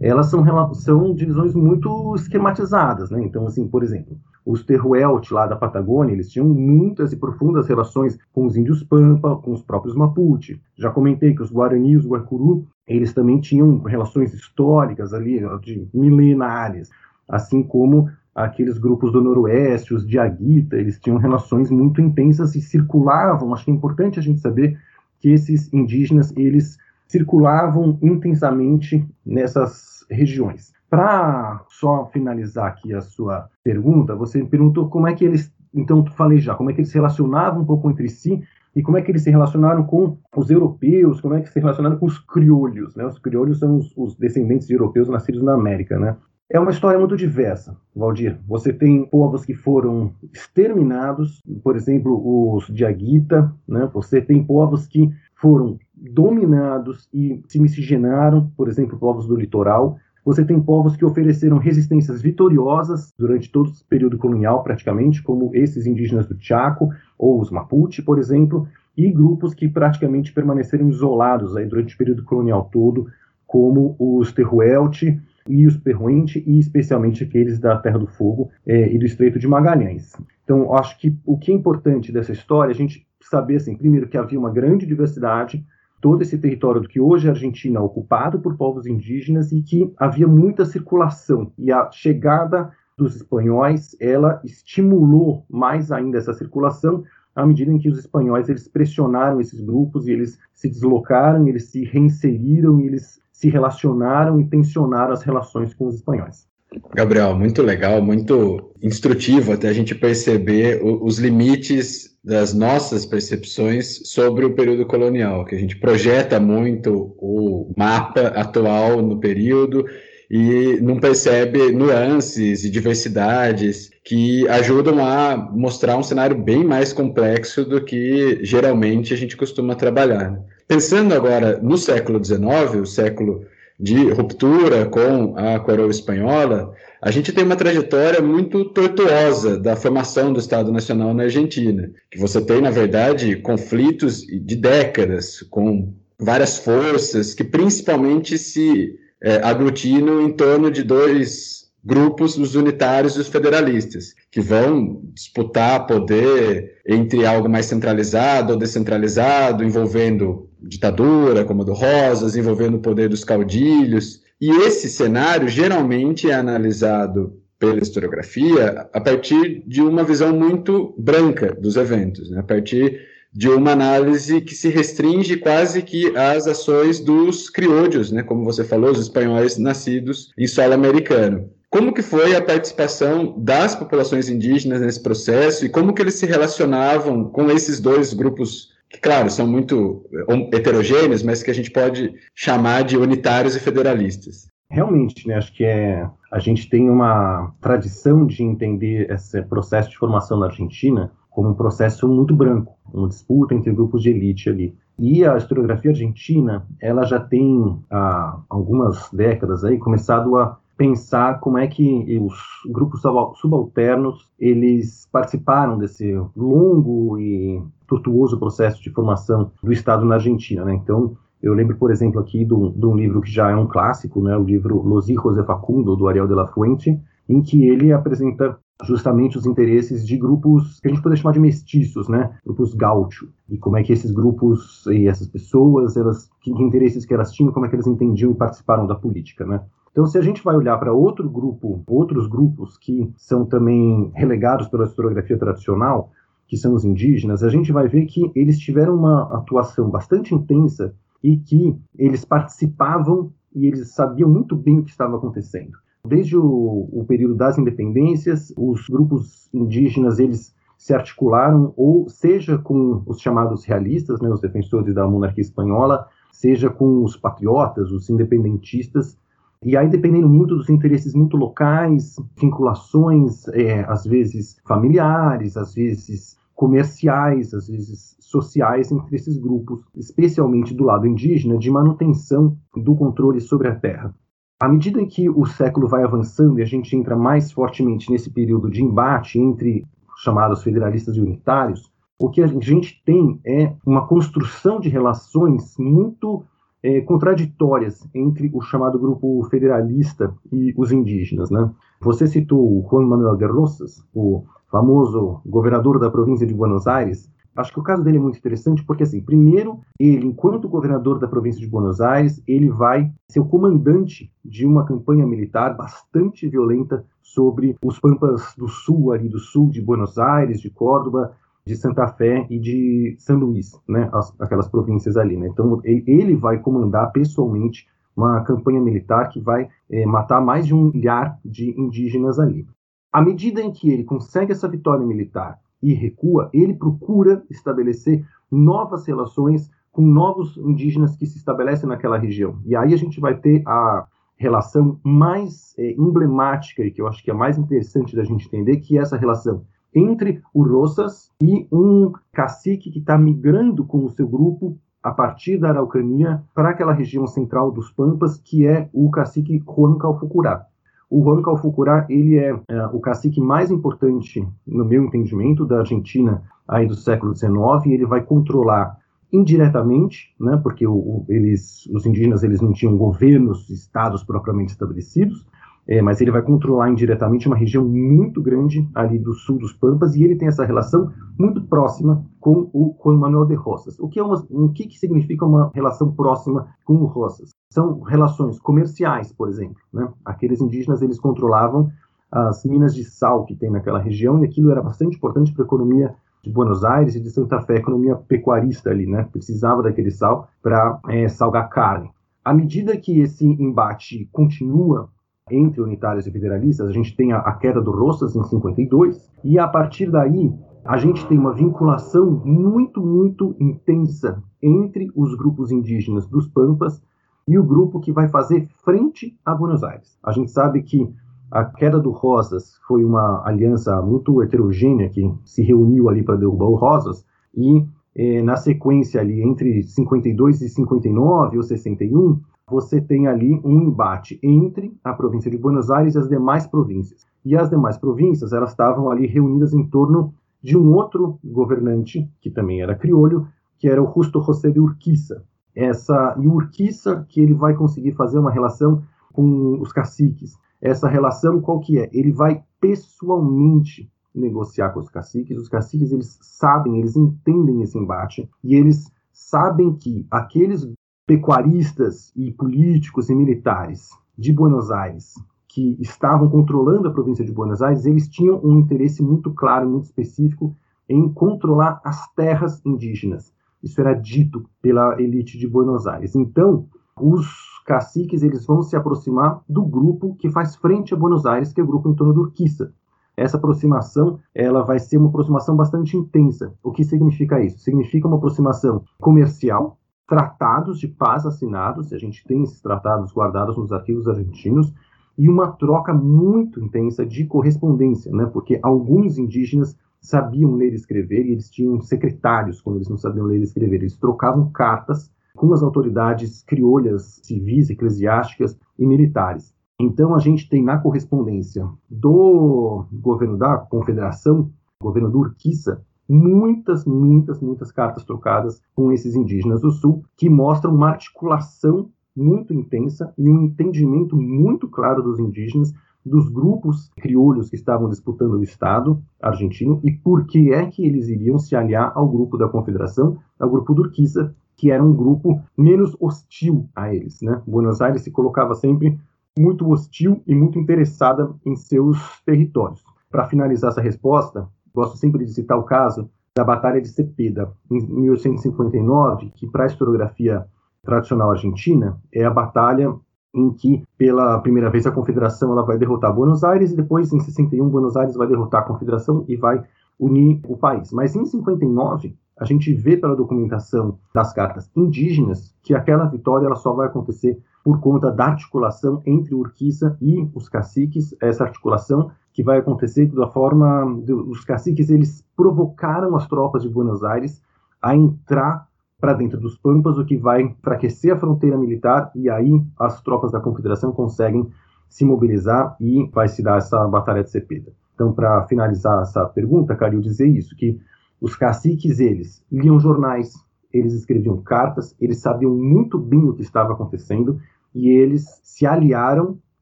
[0.00, 3.20] elas são, são divisões muito esquematizadas, né?
[3.22, 8.16] Então, assim, por exemplo, os Terruelt lá da Patagônia, eles tinham muitas e profundas relações
[8.32, 10.60] com os índios Pampa, com os próprios Mapuche.
[10.78, 15.88] Já comentei que os Guarani e os Guarcuru, eles também tinham relações históricas ali, de
[15.92, 16.90] milenares,
[17.28, 23.52] assim como aqueles grupos do Noroeste, os Diaguita, eles tinham relações muito intensas e circulavam.
[23.52, 24.78] Acho que é importante a gente saber
[25.18, 26.78] que esses indígenas, eles
[27.08, 30.75] circulavam intensamente nessas regiões.
[30.88, 36.04] Para só finalizar aqui a sua pergunta, você me perguntou como é que eles, então
[36.06, 38.42] falei já, como é que eles se relacionavam um pouco entre si
[38.74, 41.96] e como é que eles se relacionaram com os europeus, como é que se relacionaram
[41.96, 43.06] com os criolhos, né?
[43.06, 46.16] Os criolhos são os, os descendentes de europeus nascidos na América, né?
[46.48, 48.38] É uma história muito diversa, Valdir.
[48.46, 53.90] Você tem povos que foram exterminados, por exemplo, os Diaguita, né?
[53.92, 59.98] Você tem povos que foram dominados e se miscigenaram, por exemplo, povos do litoral.
[60.26, 65.86] Você tem povos que ofereceram resistências vitoriosas durante todo o período colonial, praticamente, como esses
[65.86, 71.64] indígenas do Chaco ou os Mapuche, por exemplo, e grupos que praticamente permaneceram isolados aí
[71.64, 73.06] durante o período colonial todo,
[73.46, 75.02] como os Terruelt
[75.48, 79.46] e os Perruente, e especialmente aqueles da Terra do Fogo é, e do Estreito de
[79.46, 80.12] Magalhães.
[80.42, 84.08] Então, acho que o que é importante dessa história é a gente saber, assim, primeiro,
[84.08, 85.64] que havia uma grande diversidade
[86.00, 90.26] todo esse território do que hoje é Argentina ocupado por povos indígenas e que havia
[90.26, 97.04] muita circulação e a chegada dos espanhóis ela estimulou mais ainda essa circulação
[97.34, 101.70] à medida em que os espanhóis eles pressionaram esses grupos e eles se deslocaram, eles
[101.70, 106.48] se reinseriram, eles se relacionaram e tensionaram as relações com os espanhóis.
[106.94, 114.44] Gabriel, muito legal, muito instrutivo até a gente perceber os limites das nossas percepções sobre
[114.44, 119.84] o período colonial, que a gente projeta muito o mapa atual no período
[120.28, 127.64] e não percebe nuances e diversidades que ajudam a mostrar um cenário bem mais complexo
[127.64, 130.36] do que geralmente a gente costuma trabalhar.
[130.66, 133.44] Pensando agora no século XIX, o século
[133.78, 140.32] de ruptura com a coroa espanhola, a gente tem uma trajetória muito tortuosa da formação
[140.32, 146.58] do Estado Nacional na Argentina, que você tem, na verdade, conflitos de décadas com várias
[146.58, 153.28] forças que principalmente se é, aglutinam em torno de dois grupos, os unitários e os
[153.28, 161.64] federalistas, que vão disputar poder entre algo mais centralizado ou descentralizado, envolvendo ditadura, como a
[161.64, 164.20] do Rosas, envolvendo o poder dos caudilhos.
[164.38, 171.54] E esse cenário geralmente é analisado pela historiografia a partir de uma visão muito branca
[171.58, 172.40] dos eventos, né?
[172.40, 173.00] a partir
[173.32, 178.22] de uma análise que se restringe quase que às ações dos criollos, né?
[178.22, 181.55] como você falou, os espanhóis nascidos em solo americano.
[181.76, 186.24] Como que foi a participação das populações indígenas nesse processo e como que eles se
[186.24, 191.70] relacionavam com esses dois grupos que, claro, são muito eh, heterogêneos, mas que a gente
[191.70, 194.48] pode chamar de unitários e federalistas.
[194.70, 199.98] Realmente, né, acho que é, a gente tem uma tradição de entender esse processo de
[199.98, 204.74] formação na Argentina como um processo muito branco, uma disputa entre grupos de elite ali.
[204.98, 211.58] E a historiografia argentina, ela já tem há algumas décadas aí começado a pensar como
[211.58, 212.34] é que os
[212.70, 213.00] grupos
[213.36, 220.64] subalternos eles participaram desse longo e tortuoso processo de formação do Estado na Argentina.
[220.64, 220.74] Né?
[220.74, 224.36] Então, eu lembro, por exemplo, aqui de um, livro que já é um clássico, né,
[224.36, 228.58] o livro Los Hijos de Facundo, do Ariel de la Fuente, em que ele apresenta
[228.84, 232.36] justamente os interesses de grupos que a gente poderia chamar de mestiços, né?
[232.44, 233.28] Grupos gaúcho.
[233.48, 237.52] E como é que esses grupos e essas pessoas, elas, que, interesses que elas tinham,
[237.52, 239.62] como é que eles entendiam e participaram da política, né?
[239.96, 244.68] Então, se a gente vai olhar para outro grupo, outros grupos que são também relegados
[244.68, 246.10] pela historiografia tradicional,
[246.46, 250.94] que são os indígenas, a gente vai ver que eles tiveram uma atuação bastante intensa
[251.24, 255.72] e que eles participavam e eles sabiam muito bem o que estava acontecendo.
[256.06, 263.02] Desde o, o período das independências, os grupos indígenas eles se articularam ou seja com
[263.06, 269.16] os chamados realistas, né, os defensores da monarquia espanhola, seja com os patriotas, os independentistas,
[269.64, 276.36] e aí, dependendo muito dos interesses muito locais, vinculações, é, às vezes familiares, às vezes
[276.54, 283.40] comerciais, às vezes sociais entre esses grupos, especialmente do lado indígena, de manutenção do controle
[283.40, 284.14] sobre a terra.
[284.58, 288.30] À medida em que o século vai avançando e a gente entra mais fortemente nesse
[288.30, 293.74] período de embate entre os chamados federalistas e unitários, o que a gente tem é
[293.84, 296.42] uma construção de relações muito
[296.86, 301.50] é, contraditórias entre o chamado grupo federalista e os indígenas.
[301.50, 301.68] Né?
[302.00, 307.28] Você citou o Juan Manuel de Rosas, o famoso governador da província de Buenos Aires.
[307.56, 311.26] Acho que o caso dele é muito interessante porque, assim, primeiro, ele, enquanto governador da
[311.26, 317.04] província de Buenos Aires, ele vai ser o comandante de uma campanha militar bastante violenta
[317.20, 321.32] sobre os pampas do sul, ali do sul de Buenos Aires, de Córdoba,
[321.66, 325.36] de Santa Fé e de São Luís, né, as, aquelas províncias ali.
[325.36, 325.48] Né?
[325.48, 330.90] Então, ele vai comandar pessoalmente uma campanha militar que vai é, matar mais de um
[330.92, 332.66] milhar de indígenas ali.
[333.12, 339.06] À medida em que ele consegue essa vitória militar e recua, ele procura estabelecer novas
[339.06, 342.58] relações com novos indígenas que se estabelecem naquela região.
[342.64, 347.22] E aí a gente vai ter a relação mais é, emblemática e que eu acho
[347.24, 351.66] que é mais interessante da gente entender, que é essa relação entre o Rosas e
[351.72, 356.92] um cacique que está migrando com o seu grupo a partir da Araucania para aquela
[356.92, 360.66] região central dos Pampas, que é o cacique Juan Calfucurá.
[361.08, 366.42] O Juan Calfucurá, ele é, é, o cacique mais importante, no meu entendimento, da Argentina
[366.66, 367.52] aí do século XIX,
[367.86, 368.98] e ele vai controlar
[369.32, 375.46] indiretamente, né, porque o, eles, os indígenas eles não tinham governos, estados propriamente estabelecidos,
[375.88, 380.16] é, mas ele vai controlar indiretamente uma região muito grande ali do sul dos Pampas
[380.16, 383.98] e ele tem essa relação muito próxima com o Juan Manuel de Rosas.
[384.00, 384.44] O que, é uma,
[384.74, 387.50] que, que significa uma relação próxima com o Rosas?
[387.70, 389.76] São relações comerciais, por exemplo.
[389.92, 390.08] Né?
[390.24, 391.90] Aqueles indígenas eles controlavam
[392.30, 395.66] as minas de sal que tem naquela região e aquilo era bastante importante para a
[395.66, 399.28] economia de Buenos Aires e de Santa Fé, economia pecuarista ali, né?
[399.32, 402.10] Precisava daquele sal para é, salgar carne.
[402.44, 405.08] À medida que esse embate continua
[405.50, 409.58] entre unitários e federalistas, a gente tem a, a queda do Rosas em 52, e
[409.58, 410.52] a partir daí
[410.84, 417.00] a gente tem uma vinculação muito, muito intensa entre os grupos indígenas dos Pampas
[417.46, 420.18] e o grupo que vai fazer frente a Buenos Aires.
[420.22, 421.08] A gente sabe que
[421.48, 426.66] a queda do Rosas foi uma aliança muito heterogênea que se reuniu ali para derrubar
[426.66, 433.28] o Rosas e eh, na sequência ali entre 52 e 59 ou 61 você tem
[433.28, 437.24] ali um embate entre a província de Buenos Aires e as demais províncias.
[437.44, 442.50] E as demais províncias, elas estavam ali reunidas em torno de um outro governante, que
[442.50, 443.46] também era criolho,
[443.78, 445.44] que era o Justo José de Urquiza.
[445.76, 449.00] Essa, e Urquiza que ele vai conseguir fazer uma relação
[449.32, 450.58] com os caciques.
[450.82, 452.10] Essa relação qual que é?
[452.12, 455.56] Ele vai pessoalmente negociar com os caciques.
[455.56, 460.84] Os caciques eles sabem, eles entendem esse embate e eles sabem que aqueles
[461.26, 465.34] pecuaristas e políticos e militares de Buenos Aires
[465.68, 470.04] que estavam controlando a província de Buenos Aires, eles tinham um interesse muito claro, muito
[470.04, 470.74] específico
[471.08, 473.52] em controlar as terras indígenas.
[473.82, 476.34] Isso era dito pela elite de Buenos Aires.
[476.34, 476.86] Então,
[477.20, 477.46] os
[477.84, 481.84] caciques eles vão se aproximar do grupo que faz frente a Buenos Aires, que é
[481.84, 482.92] o grupo em torno do Urquiza.
[483.36, 486.72] Essa aproximação, ela vai ser uma aproximação bastante intensa.
[486.82, 487.80] O que significa isso?
[487.80, 493.92] Significa uma aproximação comercial, tratados de paz assinados, a gente tem esses tratados guardados nos
[493.92, 494.92] arquivos argentinos,
[495.38, 498.46] e uma troca muito intensa de correspondência, né?
[498.46, 503.46] porque alguns indígenas sabiam ler e escrever e eles tinham secretários quando eles não sabiam
[503.46, 503.96] ler e escrever.
[503.96, 509.74] Eles trocavam cartas com as autoridades criolhas, civis, eclesiásticas e militares.
[510.00, 517.60] Então a gente tem na correspondência do governo da Confederação, governo do Urquiza, muitas, muitas,
[517.60, 523.48] muitas cartas trocadas com esses indígenas do Sul, que mostram uma articulação muito intensa e
[523.48, 530.00] um entendimento muito claro dos indígenas, dos grupos criolhos que estavam disputando o Estado argentino
[530.02, 533.94] e por que é que eles iriam se aliar ao grupo da Confederação, ao grupo
[533.94, 537.40] do Urquiza, que era um grupo menos hostil a eles.
[537.40, 537.62] Né?
[537.66, 539.18] Buenos Aires se colocava sempre
[539.58, 543.02] muito hostil e muito interessada em seus territórios.
[543.30, 548.00] Para finalizar essa resposta, gosto sempre de citar o caso da Batalha de Cepeda, em
[548.00, 550.66] 1859, que para a historiografia
[551.04, 553.14] tradicional argentina é a batalha
[553.54, 557.40] em que, pela primeira vez, a Confederação ela vai derrotar Buenos Aires e depois, em
[557.40, 559.82] 61, Buenos Aires vai derrotar a Confederação e vai
[560.18, 561.12] unir o país.
[561.12, 566.76] Mas em 59, a gente vê pela documentação das cartas indígenas que aquela vitória ela
[566.76, 572.62] só vai acontecer por conta da articulação entre Urquiza e os caciques, essa articulação que
[572.62, 574.04] vai acontecer da forma
[574.48, 577.62] os caciques eles provocaram as tropas de Buenos Aires
[578.00, 578.88] a entrar
[579.20, 583.52] para dentro dos Pampas, o que vai enfraquecer a fronteira militar e aí as tropas
[583.52, 584.68] da Confederação conseguem
[585.08, 587.92] se mobilizar e vai se dar essa batalha de Cepeda.
[588.14, 590.98] Então, para finalizar essa pergunta, Calil, dizer isso, que
[591.40, 593.54] os caciques, eles liam jornais,
[593.92, 597.60] eles escreviam cartas, eles sabiam muito bem o que estava acontecendo
[597.94, 599.58] e eles se aliaram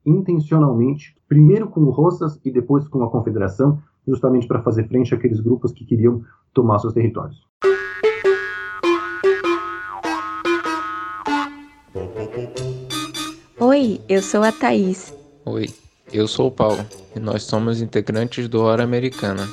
[0.04, 5.40] intencionalmente, primeiro com o Rosas e depois com a Confederação, justamente para fazer frente àqueles
[5.40, 7.42] grupos que queriam tomar seus territórios.
[13.58, 15.14] Oi, eu sou a Thaís.
[15.46, 15.66] Oi,
[16.12, 16.84] eu sou o Paulo
[17.16, 19.48] e nós somos integrantes do Hora Americana.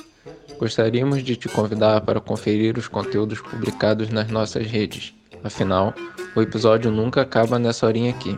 [0.62, 5.12] Gostaríamos de te convidar para conferir os conteúdos publicados nas nossas redes.
[5.44, 5.92] Afinal,
[6.36, 8.38] o episódio nunca acaba nessa horinha aqui.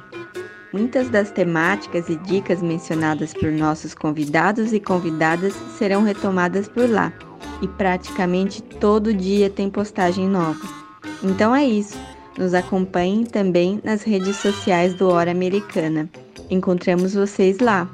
[0.72, 7.12] Muitas das temáticas e dicas mencionadas por nossos convidados e convidadas serão retomadas por lá,
[7.62, 10.66] e praticamente todo dia tem postagem nova.
[11.22, 11.98] Então é isso.
[12.38, 16.10] Nos acompanhem também nas redes sociais do Hora Americana.
[16.50, 17.86] Encontramos vocês lá.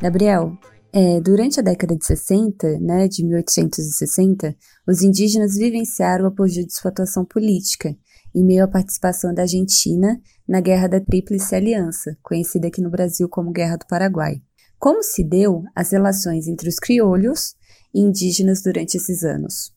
[0.00, 0.56] Gabriel,
[0.92, 4.54] é, durante a década de 60, né, de 1860,
[4.86, 7.96] os indígenas vivenciaram o apogeu de sua atuação política,
[8.32, 13.28] em meio à participação da Argentina na Guerra da Tríplice Aliança, conhecida aqui no Brasil
[13.28, 14.36] como Guerra do Paraguai.
[14.78, 17.56] Como se deu as relações entre os criolhos
[17.92, 19.74] e indígenas durante esses anos?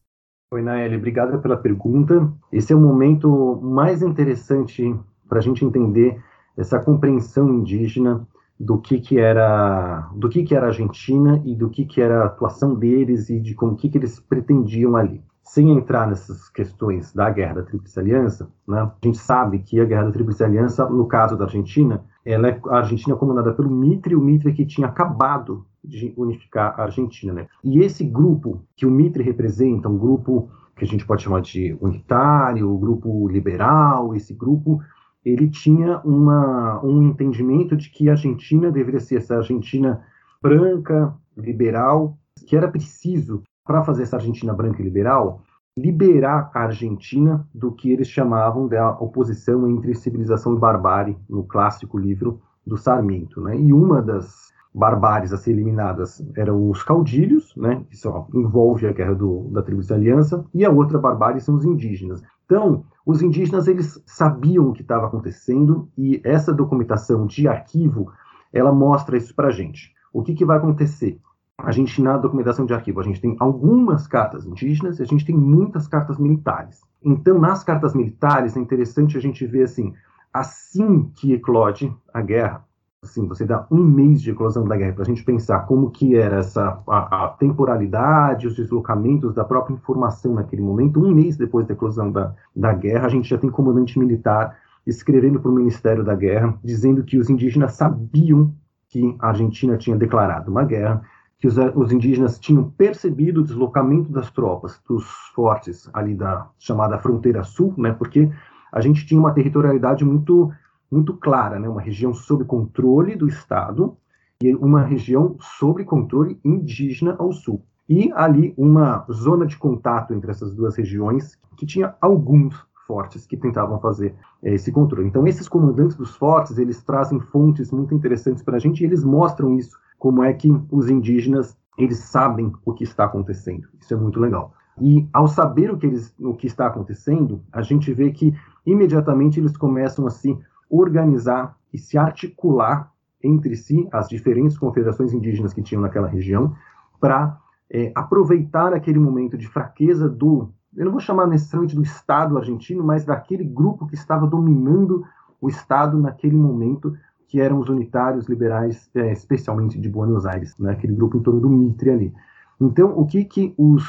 [0.53, 2.32] Oi, Naeli, obrigada pela pergunta.
[2.53, 4.84] Esse é o momento mais interessante
[5.28, 6.22] para a gente entender
[6.55, 8.28] essa compreensão indígena
[8.62, 12.22] do que, que era do que, que era a Argentina e do que, que era
[12.22, 15.24] a atuação deles e de como que, que eles pretendiam ali.
[15.43, 19.86] Sem entrar nessas questões da Guerra da Tríplice Aliança, né, a gente sabe que a
[19.86, 23.70] Guerra da Tríplice Aliança, no caso da Argentina, ela é, a Argentina é comandada pelo
[23.70, 27.34] Mitre, o Mitre que tinha acabado de unificar a Argentina.
[27.34, 27.47] Né?
[27.64, 31.76] E esse grupo que o Mitre representa, um grupo que a gente pode chamar de
[31.82, 34.80] unitário, o grupo liberal, esse grupo
[35.24, 40.03] ele tinha uma, um entendimento de que a Argentina deveria ser essa Argentina
[40.41, 42.17] branca, liberal,
[42.47, 45.43] que era preciso, para fazer essa Argentina branca e liberal,
[45.78, 51.97] liberar a Argentina do que eles chamavam da oposição entre civilização e barbárie, no clássico
[51.97, 53.39] livro do Sarmiento.
[53.41, 53.57] Né?
[53.57, 57.86] E uma das barbáries a ser eliminadas eram os caudilhos, né?
[57.89, 61.55] que só envolve a guerra do, da tribo de aliança, e a outra barbárie são
[61.55, 62.22] os indígenas.
[62.45, 68.12] Então, os indígenas eles sabiam o que estava acontecendo e essa documentação de arquivo
[68.54, 69.93] ela mostra isso para a gente.
[70.14, 71.20] O que, que vai acontecer?
[71.58, 75.26] A gente na documentação de arquivo a gente tem algumas cartas indígenas e a gente
[75.26, 76.82] tem muitas cartas militares.
[77.04, 79.93] Então, nas cartas militares é interessante a gente ver assim,
[80.34, 82.66] assim que eclode a guerra,
[83.04, 86.16] assim, você dá um mês de eclosão da guerra para a gente pensar como que
[86.16, 91.66] era essa a, a, temporalidade, os deslocamentos da própria informação naquele momento, um mês depois
[91.66, 96.04] da eclosão da, da guerra, a gente já tem comandante militar escrevendo para o Ministério
[96.04, 98.54] da Guerra, dizendo que os indígenas sabiam
[98.88, 101.02] que a Argentina tinha declarado uma guerra,
[101.39, 106.99] que os, os indígenas tinham percebido o deslocamento das tropas dos fortes ali da chamada
[106.99, 108.30] fronteira sul, né, porque
[108.72, 110.52] a gente tinha uma territorialidade muito
[110.92, 111.70] muito clara, né?
[111.70, 113.96] uma região sob controle do Estado
[114.42, 117.64] e uma região sob controle indígena ao sul.
[117.88, 122.56] E ali uma zona de contato entre essas duas regiões que tinha alguns
[122.88, 125.08] fortes que tentavam fazer é, esse controle.
[125.08, 129.04] Então esses comandantes dos fortes eles trazem fontes muito interessantes para a gente e eles
[129.04, 133.68] mostram isso como é que os indígenas eles sabem o que está acontecendo.
[133.80, 134.54] Isso é muito legal.
[134.80, 138.34] E ao saber o que, eles, o que está acontecendo, a gente vê que
[138.66, 140.38] imediatamente eles começam a se
[140.72, 142.91] organizar e se articular
[143.24, 146.55] entre si, as diferentes confederações indígenas que tinham naquela região,
[146.99, 147.38] para
[147.69, 152.84] é, aproveitar aquele momento de fraqueza do, eu não vou chamar necessariamente do Estado argentino,
[152.84, 155.05] mas daquele grupo que estava dominando
[155.39, 156.95] o Estado naquele momento,
[157.28, 161.49] que eram os unitários liberais, é, especialmente de Buenos Aires, né, grupo em torno do
[161.49, 162.13] Mitre ali.
[162.59, 163.84] Então, o que, que os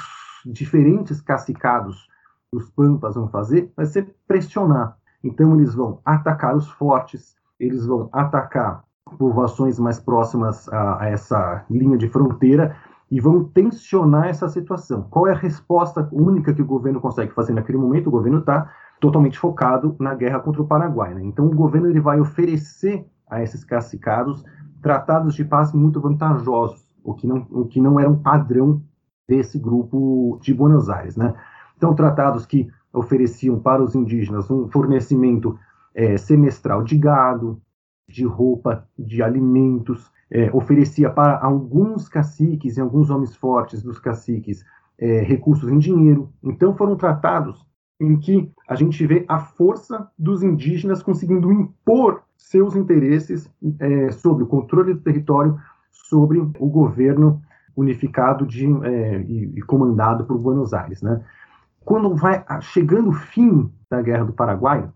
[0.47, 2.09] diferentes cacicados
[2.53, 8.09] dos Pampas vão fazer vai ser pressionar então, eles vão atacar os fortes, eles vão
[8.13, 8.83] atacar
[9.19, 12.77] povoações mais próximas a, a essa linha de fronteira
[13.11, 15.07] e vão tensionar essa situação.
[15.11, 18.07] Qual é a resposta única que o governo consegue fazer naquele momento?
[18.07, 18.71] O governo está
[19.01, 21.13] totalmente focado na guerra contra o Paraguai.
[21.13, 21.23] Né?
[21.25, 24.45] Então, o governo ele vai oferecer a esses cacicados
[24.81, 28.83] tratados de paz muito vantajosos, o que não, o que não era um padrão
[29.29, 31.17] desse grupo de Buenos Aires.
[31.17, 31.35] Né?
[31.77, 35.59] Então, tratados que ofereciam para os indígenas um fornecimento
[35.95, 37.61] é, semestral de gado,
[38.09, 44.65] de roupa, de alimentos, é, oferecia para alguns caciques e alguns homens fortes dos caciques
[44.99, 46.31] é, recursos em dinheiro.
[46.43, 47.67] Então foram tratados
[48.01, 54.45] em que a gente vê a força dos indígenas conseguindo impor seus interesses é, sobre
[54.45, 55.59] o controle do território,
[55.91, 57.41] sobre o governo
[57.77, 61.23] unificado de, é, e, e comandado por Buenos Aires, né?
[61.85, 64.89] Quando vai chegando o fim da Guerra do Paraguai,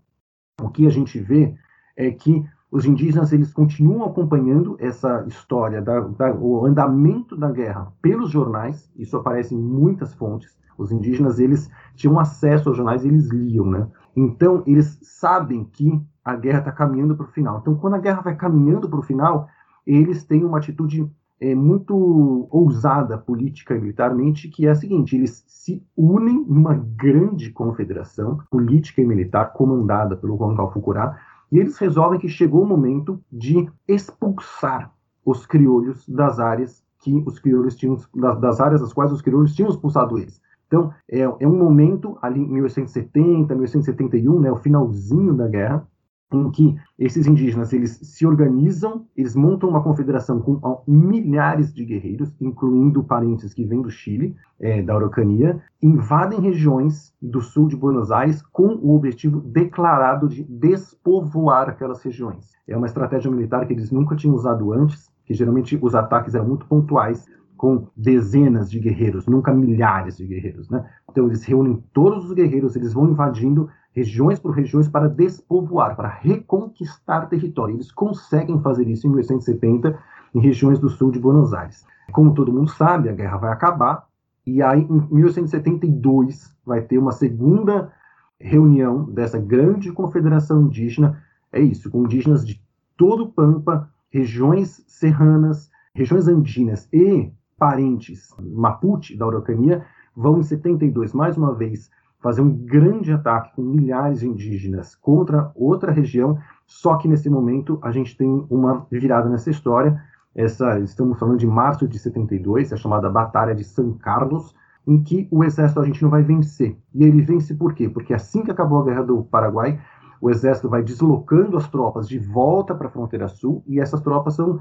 [0.61, 1.53] o que a gente vê
[1.95, 7.93] é que os indígenas eles continuam acompanhando essa história, da, da, o andamento da guerra
[8.01, 10.57] pelos jornais, isso aparece em muitas fontes.
[10.77, 13.87] Os indígenas eles tinham acesso aos jornais, eles liam, né?
[14.15, 17.59] Então eles sabem que a guerra está caminhando para o final.
[17.59, 19.47] Então quando a guerra vai caminhando para o final,
[19.85, 21.09] eles têm uma atitude
[21.39, 27.51] é, muito ousada política e militarmente, que é a seguinte: eles se unem numa grande
[27.51, 31.17] confederação política e militar comandada pelo Juan Galfucurá,
[31.51, 34.91] e eles resolvem que chegou o momento de expulsar
[35.25, 37.97] os crioulos das áreas que os crioulos tinham,
[38.39, 40.41] das áreas das quais os crioulos tinham expulsado eles.
[40.67, 45.87] Então, é, é um momento ali em 1870, 1871, né, o finalzinho da guerra,
[46.31, 52.35] em que esses indígenas eles se organizam, eles montam uma confederação com milhares de guerreiros,
[52.41, 58.11] incluindo parentes que vêm do Chile, é, da Araucania, invadem regiões do sul de Buenos
[58.11, 62.51] Aires com o objetivo declarado de despovoar aquelas regiões.
[62.67, 66.47] É uma estratégia militar que eles nunca tinham usado antes, que geralmente os ataques eram
[66.47, 67.25] muito pontuais,
[67.57, 70.87] com dezenas de guerreiros, nunca milhares de guerreiros, né?
[71.09, 73.67] Então eles reúnem todos os guerreiros, eles vão invadindo
[73.97, 77.73] regiões por regiões para despovoar, para reconquistar território.
[77.73, 79.97] Eles conseguem fazer isso em 1870
[80.35, 81.83] em regiões do sul de Buenos Aires.
[82.11, 84.07] Como todo mundo sabe, a guerra vai acabar
[84.45, 87.91] e aí em 1872 vai ter uma segunda
[88.39, 91.19] reunião dessa grande confederação indígena.
[91.51, 92.61] É isso, com indígenas de
[92.95, 99.83] todo o Pampa, regiões serranas, regiões andinas e parentes Mapuche da Araucania
[100.15, 101.89] vão em 72 mais uma vez
[102.19, 107.79] fazer um grande ataque com milhares de indígenas contra outra região, só que nesse momento
[107.81, 110.01] a gente tem uma virada nessa história.
[110.35, 114.55] Essa, estamos falando de março de 72, a chamada Batalha de San Carlos,
[114.85, 116.77] em que o exército argentino vai vencer.
[116.93, 117.89] E ele vence por quê?
[117.89, 119.79] Porque assim que acabou a Guerra do Paraguai,
[120.21, 124.35] o exército vai deslocando as tropas de volta para a fronteira sul, e essas tropas
[124.35, 124.59] são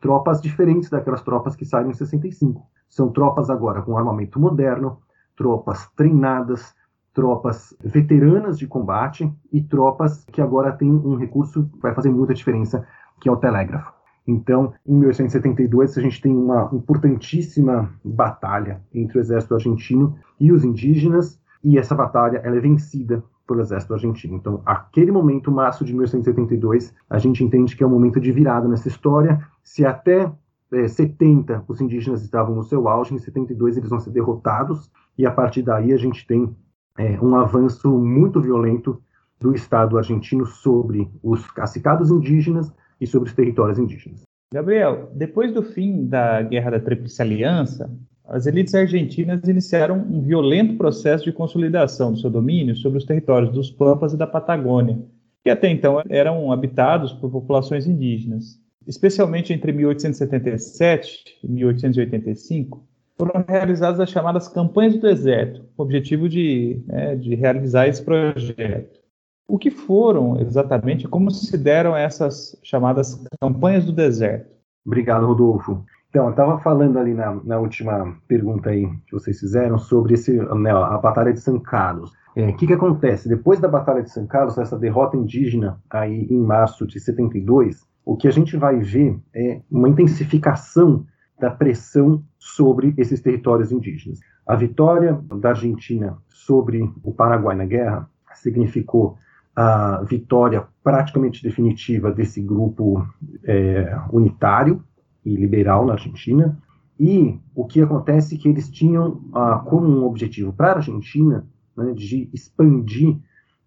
[0.00, 2.66] tropas diferentes daquelas tropas que saíram em 65.
[2.88, 4.98] São tropas agora com armamento moderno,
[5.36, 6.74] tropas treinadas,
[7.18, 12.32] tropas veteranas de combate e tropas que agora têm um recurso que vai fazer muita
[12.32, 12.86] diferença,
[13.20, 13.92] que é o telégrafo.
[14.24, 20.64] Então, em 1872, a gente tem uma importantíssima batalha entre o exército argentino e os
[20.64, 24.36] indígenas, e essa batalha ela é vencida pelo exército argentino.
[24.36, 28.68] Então, aquele momento, março de 1872, a gente entende que é um momento de virada
[28.68, 29.44] nessa história.
[29.64, 30.30] Se até
[30.70, 35.26] é, 70 os indígenas estavam no seu auge, em 72 eles vão ser derrotados, e
[35.26, 36.54] a partir daí a gente tem
[36.98, 39.00] é, um avanço muito violento
[39.40, 44.22] do Estado argentino sobre os cacicados indígenas e sobre os territórios indígenas.
[44.52, 47.88] Gabriel, depois do fim da Guerra da Tríplice Aliança,
[48.26, 53.52] as elites argentinas iniciaram um violento processo de consolidação do seu domínio sobre os territórios
[53.52, 54.98] dos Pampas e da Patagônia,
[55.42, 58.60] que até então eram habitados por populações indígenas.
[58.86, 62.82] Especialmente entre 1877 e 1885,
[63.18, 68.02] foram realizadas as chamadas campanhas do deserto, com o objetivo de, né, de realizar esse
[68.02, 69.00] projeto.
[69.48, 74.54] O que foram exatamente, como se deram essas chamadas campanhas do deserto?
[74.86, 75.84] Obrigado, Rodolfo.
[76.10, 80.32] Então, eu estava falando ali na, na, última pergunta aí que vocês fizeram sobre esse,
[80.32, 82.10] né, a Batalha de São Carlos.
[82.36, 83.28] O é, que, que acontece?
[83.28, 88.16] Depois da Batalha de São Carlos, essa derrota indígena aí em março de 72, o
[88.16, 91.04] que a gente vai ver é uma intensificação
[91.40, 94.20] da pressão sobre esses territórios indígenas.
[94.46, 99.18] A vitória da Argentina sobre o Paraguai na guerra significou
[99.54, 103.04] a vitória praticamente definitiva desse grupo
[103.44, 104.82] é, unitário
[105.24, 106.56] e liberal na Argentina.
[106.98, 111.46] E o que acontece é que eles tinham ah, como um objetivo para a Argentina
[111.76, 113.18] né, de expandir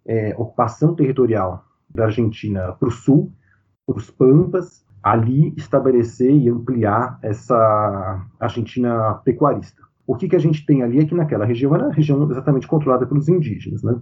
[0.04, 3.32] é, ocupação territorial da Argentina para o sul,
[3.86, 9.82] para os Pampas, ali estabelecer e ampliar essa Argentina pecuarista.
[10.06, 12.66] O que, que a gente tem ali é que naquela região era a região exatamente
[12.66, 13.82] controlada pelos indígenas.
[13.82, 14.00] Né?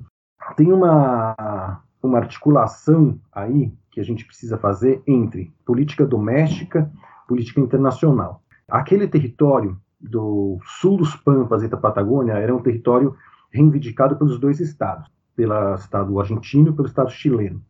[0.57, 6.91] tem uma, uma articulação aí que a gente precisa fazer entre política doméstica
[7.29, 8.43] política internacional.
[8.69, 13.15] Aquele território do sul dos Pampas e da Patagônia era um território
[13.53, 17.63] reivindicado pelos dois estados, pelo Estado argentino e pelo Estado chileno.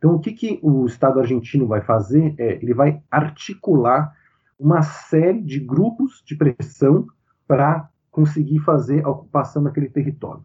[0.00, 4.16] Então, o que, que o Estado argentino vai fazer é ele vai articular
[4.58, 7.06] uma série de grupos de pressão
[7.46, 10.42] para conseguir fazer a ocupação daquele território.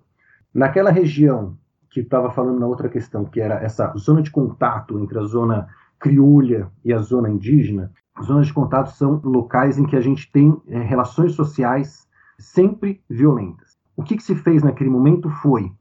[0.53, 1.57] Naquela região
[1.89, 5.69] que estava falando na outra questão, que era essa zona de contato entre a zona
[5.97, 10.61] criolha e a zona indígena, zonas de contato são locais em que a gente tem
[10.67, 12.05] é, relações sociais
[12.37, 13.77] sempre violentas.
[13.95, 15.71] O que, que se fez naquele momento foi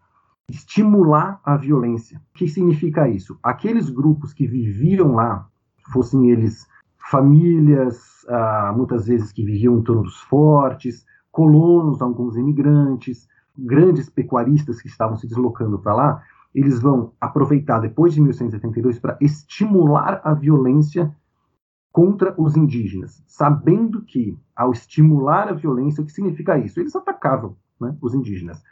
[0.50, 2.20] estimular a violência.
[2.34, 3.38] O que significa isso?
[3.42, 5.48] Aqueles grupos que viviam lá,
[5.92, 6.66] fossem eles
[7.10, 14.80] famílias, ah, muitas vezes que viviam em torno dos fortes, colonos, alguns imigrantes, grandes pecuaristas
[14.80, 16.22] que estavam se deslocando para lá,
[16.54, 21.14] eles vão aproveitar depois de 1172 para estimular a violência
[21.92, 26.80] contra os indígenas, sabendo que, ao estimular a violência, o que significa isso?
[26.80, 28.62] Eles atacavam né, os indígenas.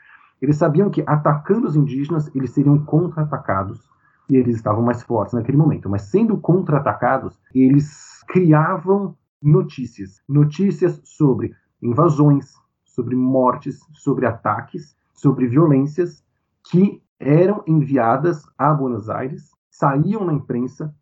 [0.42, 3.88] Eles sabiam que, atacando os indígenas, eles seriam contra-atacados
[4.28, 5.88] e eles estavam mais fortes naquele momento.
[5.88, 16.24] Mas, sendo contra-atacados, eles criavam notícias notícias sobre invasões, sobre mortes, sobre ataques, sobre violências
[16.70, 20.94] que eram enviadas a Buenos Aires, saíam na imprensa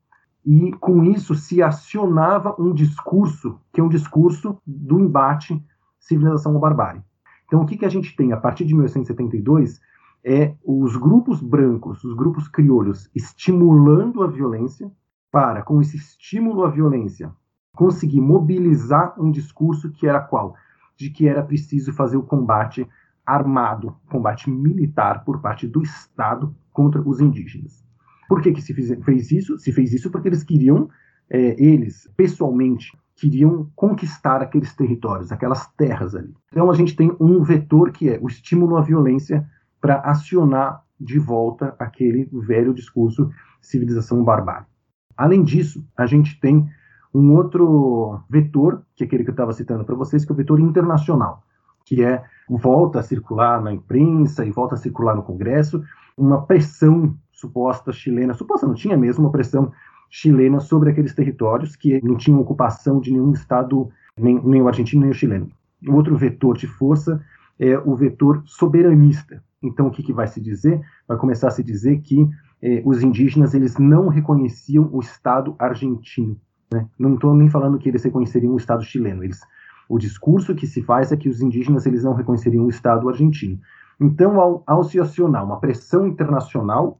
[0.45, 5.63] e com isso se acionava um discurso que é um discurso do embate
[5.99, 7.03] civilização ou barbárie.
[7.51, 9.81] Então o que, que a gente tem a partir de 1872
[10.25, 14.89] é os grupos brancos, os grupos crioulos estimulando a violência
[15.33, 17.33] para com esse estímulo à violência
[17.75, 20.55] conseguir mobilizar um discurso que era qual?
[20.97, 22.87] De que era preciso fazer o combate
[23.27, 27.85] armado, combate militar por parte do Estado contra os indígenas.
[28.29, 29.59] Por que, que se fez isso?
[29.59, 30.89] Se fez isso porque eles queriam,
[31.29, 36.35] é, eles, pessoalmente, queriam conquistar aqueles territórios, aquelas terras ali.
[36.51, 39.47] Então a gente tem um vetor que é o estímulo à violência
[39.79, 44.67] para acionar de volta aquele velho discurso civilização barbárie.
[45.15, 46.67] Além disso, a gente tem
[47.13, 50.37] um outro vetor, que é aquele que eu estava citando para vocês, que é o
[50.37, 51.43] vetor internacional,
[51.85, 55.85] que é volta a circular na imprensa e volta a circular no Congresso
[56.17, 59.73] uma pressão suposta chilena, suposta não tinha mesmo uma pressão
[60.11, 63.89] chilena sobre aqueles territórios que não tinham ocupação de nenhum Estado,
[64.19, 65.49] nem, nem o argentino nem o chileno.
[65.87, 67.25] O outro vetor de força
[67.59, 69.43] é o vetor soberanista.
[69.63, 70.81] Então, o que, que vai se dizer?
[71.07, 72.29] Vai começar a se dizer que
[72.63, 76.37] eh, os indígenas eles não reconheciam o Estado argentino.
[76.73, 76.87] Né?
[76.99, 79.23] Não estou nem falando que eles reconheceriam o Estado chileno.
[79.23, 79.41] Eles,
[79.89, 83.59] o discurso que se faz é que os indígenas eles não reconheceriam o Estado argentino.
[84.01, 87.00] Então, ao, ao se acionar uma pressão internacional,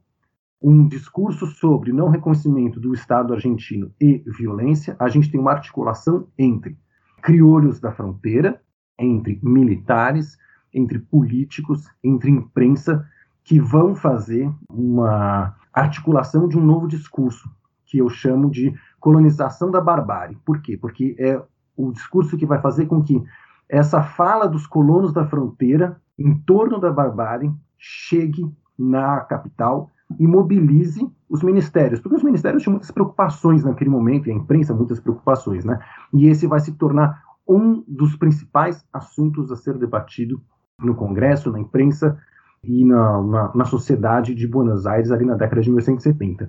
[0.63, 6.27] um discurso sobre não reconhecimento do Estado argentino e violência, a gente tem uma articulação
[6.39, 6.77] entre
[7.23, 8.61] criolhos da fronteira,
[8.99, 10.37] entre militares,
[10.73, 13.07] entre políticos, entre imprensa,
[13.43, 17.51] que vão fazer uma articulação de um novo discurso,
[17.87, 20.37] que eu chamo de colonização da barbárie.
[20.45, 20.77] Por quê?
[20.77, 21.43] Porque é
[21.77, 23.23] o discurso que vai fazer com que
[23.69, 28.45] essa fala dos colonos da fronteira em torno da barbárie chegue
[28.79, 34.33] na capital e mobilize os ministérios, porque os ministérios tinham muitas preocupações naquele momento, e
[34.33, 35.79] a imprensa muitas preocupações, né?
[36.13, 40.41] E esse vai se tornar um dos principais assuntos a ser debatido
[40.79, 42.19] no Congresso, na imprensa
[42.63, 46.49] e na, na, na sociedade de Buenos Aires ali na década de 1970.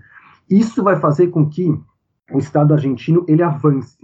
[0.50, 1.70] Isso vai fazer com que
[2.32, 3.98] o Estado argentino ele avance.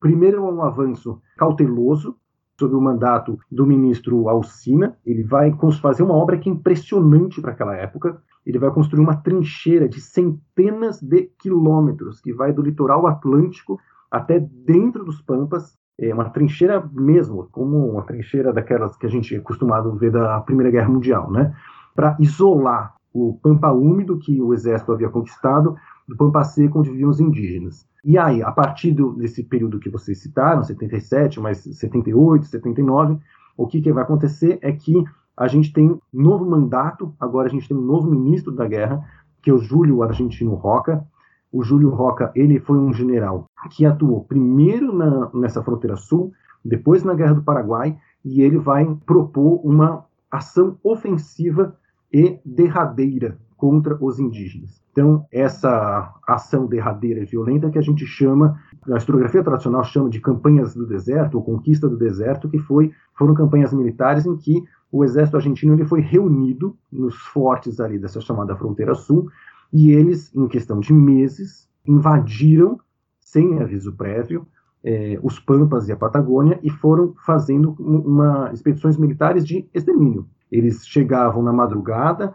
[0.00, 2.16] Primeiro, um avanço cauteloso,
[2.58, 4.96] sob o mandato do ministro Alcina.
[5.04, 8.20] Ele vai fazer uma obra que é impressionante para aquela época.
[8.46, 13.78] Ele vai construir uma trincheira de centenas de quilômetros que vai do litoral atlântico
[14.10, 15.76] até dentro dos Pampas.
[15.98, 20.10] É uma trincheira mesmo, como uma trincheira daquelas que a gente é acostumado a ver
[20.10, 21.54] da Primeira Guerra Mundial, né?
[21.94, 25.76] Para isolar o Pampa úmido que o exército havia conquistado
[26.06, 27.86] do Pampa seco onde viviam os indígenas.
[28.04, 33.18] E aí, a partir do, desse período que vocês citaram, 77, mais 78, 79,
[33.56, 35.02] o que, que vai acontecer é que
[35.36, 39.02] a gente tem um novo mandato, agora a gente tem um novo ministro da guerra,
[39.42, 41.04] que é o Júlio Argentino Roca.
[41.50, 46.32] O Júlio Roca, ele foi um general que atuou primeiro na, nessa fronteira sul,
[46.64, 51.76] depois na Guerra do Paraguai, e ele vai propor uma ação ofensiva
[52.12, 54.83] e derradeira contra os indígenas.
[54.94, 58.56] Então, essa ação derradeira e violenta que a gente chama,
[58.88, 63.34] a historiografia tradicional chama de campanhas do deserto, ou conquista do deserto, que foi, foram
[63.34, 68.54] campanhas militares em que o exército argentino ele foi reunido nos fortes ali dessa chamada
[68.54, 69.28] fronteira sul,
[69.72, 72.78] e eles, em questão de meses, invadiram,
[73.20, 74.46] sem aviso prévio,
[74.84, 80.28] eh, os Pampas e a Patagônia e foram fazendo uma expedições militares de extermínio.
[80.52, 82.32] Eles chegavam na madrugada,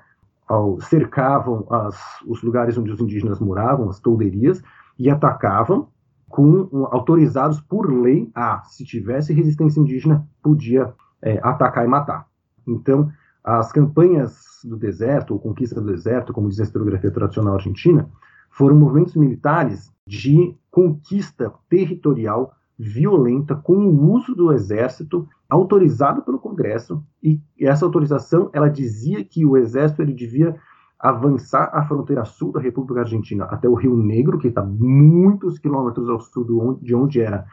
[0.50, 1.96] ao, cercavam as,
[2.26, 4.62] os lugares onde os indígenas moravam, as tolderias,
[4.98, 5.88] e atacavam
[6.28, 12.28] com um, autorizados por lei a, se tivesse resistência indígena, podia é, atacar e matar.
[12.68, 13.12] Então,
[13.44, 18.10] as campanhas do deserto, ou conquista do deserto, como diz a historiografia tradicional argentina,
[18.50, 27.04] foram movimentos militares de conquista territorial violenta com o uso do exército autorizado pelo Congresso
[27.24, 30.56] e essa autorização ela dizia que o exército ele devia
[31.00, 36.10] avançar a fronteira sul da República Argentina até o Rio Negro que está muitos quilômetros
[36.10, 37.46] ao sul de onde era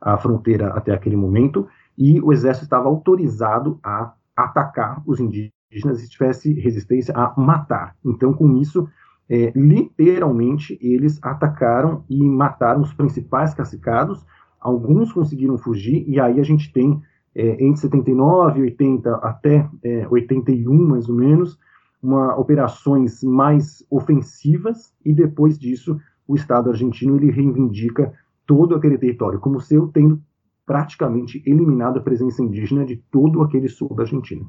[0.00, 6.08] a fronteira até aquele momento e o exército estava autorizado a atacar os indígenas se
[6.08, 7.94] tivesse resistência a matar.
[8.04, 8.88] Então com isso
[9.28, 14.24] é, literalmente eles atacaram e mataram os principais cacicados
[14.64, 17.00] alguns conseguiram fugir, e aí a gente tem,
[17.34, 21.58] é, entre 79 e 80 até é, 81, mais ou menos,
[22.02, 28.12] uma, operações mais ofensivas, e depois disso o Estado argentino ele reivindica
[28.46, 30.20] todo aquele território como seu, tendo
[30.66, 34.44] praticamente eliminado a presença indígena de todo aquele sul da Argentina.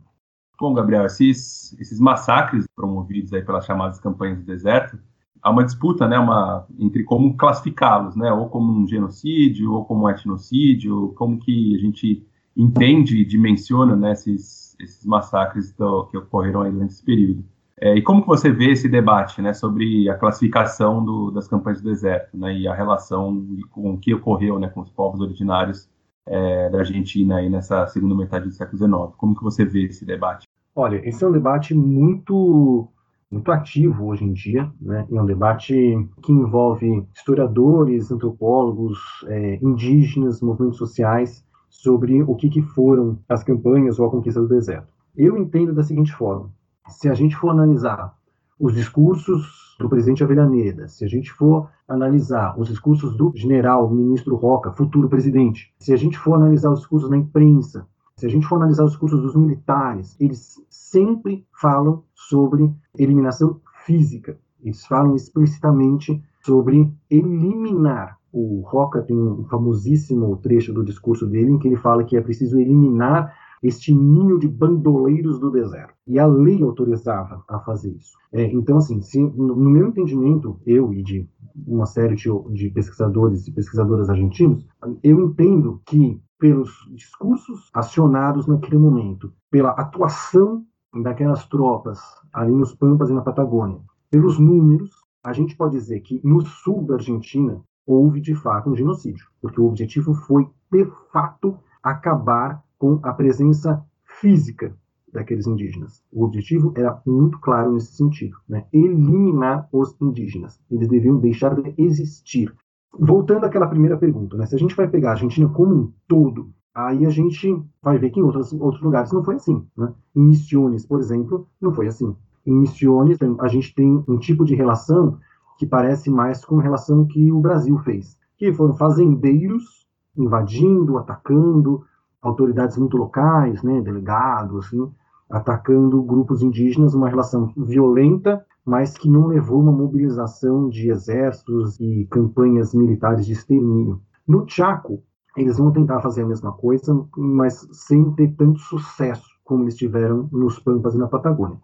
[0.60, 4.98] Bom, Gabriel, esses, esses massacres promovidos aí pelas chamadas campanhas do deserto,
[5.42, 10.06] há uma disputa, né, uma, entre como classificá-los, né, ou como um genocídio, ou como
[10.06, 12.26] um etnocídio, como que a gente
[12.56, 17.44] entende e dimensiona né, esses, esses massacres do, que ocorreram aí durante esse período.
[17.78, 21.82] É, e como que você vê esse debate né, sobre a classificação do, das campanhas
[21.82, 25.90] do deserto né, e a relação com o que ocorreu né, com os povos originários
[26.26, 29.18] é, da Argentina aí nessa segunda metade do século XIX?
[29.18, 30.48] Como que você vê esse debate?
[30.74, 32.88] Olha, esse é um debate muito
[33.30, 35.06] muito ativo hoje em dia, né?
[35.12, 35.74] É um debate
[36.22, 41.45] que envolve historiadores, antropólogos, é, indígenas, movimentos sociais
[41.82, 44.88] sobre o que, que foram as campanhas ou a conquista do deserto.
[45.16, 46.50] Eu entendo da seguinte forma:
[46.88, 48.16] se a gente for analisar
[48.60, 54.36] os discursos do presidente Avellaneda, se a gente for analisar os discursos do general ministro
[54.36, 58.48] Roca, futuro presidente, se a gente for analisar os discursos na imprensa, Se a gente
[58.48, 64.40] for analisar os cursos dos militares, eles sempre falam sobre eliminação física.
[64.64, 68.18] Eles falam explicitamente sobre eliminar.
[68.38, 72.22] O Roca tem um famosíssimo trecho do discurso dele em que ele fala que é
[72.22, 73.34] preciso eliminar
[73.64, 75.94] este ninho de bandoleiros do deserto.
[76.06, 78.12] E a lei autorizava a fazer isso.
[78.34, 81.30] É, então, assim, se, no, meu entendimento, eu e de
[81.66, 84.68] uma série de, de pesquisadores e pesquisadoras argentinos,
[85.02, 90.66] eu entendo que pelos discursos acionados naquele momento, pela atuação
[91.02, 92.02] daquelas tropas
[92.34, 93.80] ali nos Pampas e na Patagônia,
[94.12, 94.92] pelos números,
[95.24, 99.60] a gente pode dizer que no sul da Argentina houve de fato um genocídio, porque
[99.60, 103.84] o objetivo foi de fato acabar com a presença
[104.20, 104.76] física
[105.12, 106.04] daqueles indígenas.
[106.12, 108.66] O objetivo era muito claro nesse sentido, né?
[108.72, 110.60] eliminar os indígenas.
[110.70, 112.54] Eles deviam deixar de existir.
[112.98, 114.46] Voltando àquela primeira pergunta, né?
[114.46, 118.10] se a gente vai pegar a Argentina como um todo, aí a gente vai ver
[118.10, 119.66] que em outros, outros lugares não foi assim.
[119.78, 119.94] Né?
[120.16, 122.16] Em Misiones, por exemplo, não foi assim.
[122.46, 125.18] Em Misiones, a gente tem um tipo de relação
[125.58, 129.86] que parece mais com relação que o Brasil fez, que foram fazendeiros
[130.18, 131.84] invadindo, atacando,
[132.22, 134.92] autoridades muito locais, né, delegados, assim,
[135.30, 142.08] atacando grupos indígenas, uma relação violenta, mas que não levou uma mobilização de exércitos e
[142.10, 144.02] campanhas militares de extermínio.
[144.28, 145.04] No Chaco,
[145.38, 150.28] eles vão tentar fazer a mesma coisa, mas sem ter tanto sucesso como eles tiveram
[150.32, 151.60] nos Pampas e na Patagônia.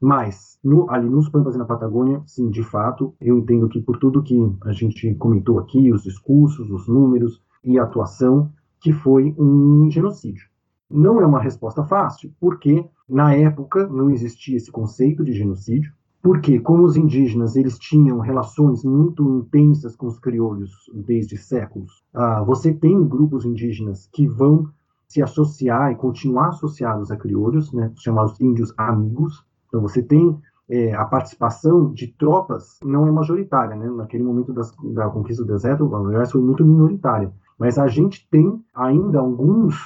[0.00, 3.98] Mas, no, ali nos Pampas e na Patagônia, sim, de fato, eu entendo que por
[3.98, 9.34] tudo que a gente comentou aqui, os discursos, os números e a atuação, que foi
[9.38, 10.48] um genocídio.
[10.88, 15.92] Não é uma resposta fácil, porque na época não existia esse conceito de genocídio,
[16.22, 22.42] porque como os indígenas eles tinham relações muito intensas com os crioulos desde séculos, ah,
[22.42, 24.68] você tem grupos indígenas que vão
[25.08, 29.44] se associar e continuar associados a crioulos, né, chamados índios amigos.
[29.68, 30.38] Então você tem
[30.68, 33.88] é, a participação de tropas não é majoritária, né?
[33.88, 37.32] Naquele momento das, da conquista do deserto, aliás, foi muito minoritária.
[37.58, 39.76] Mas a gente tem ainda alguns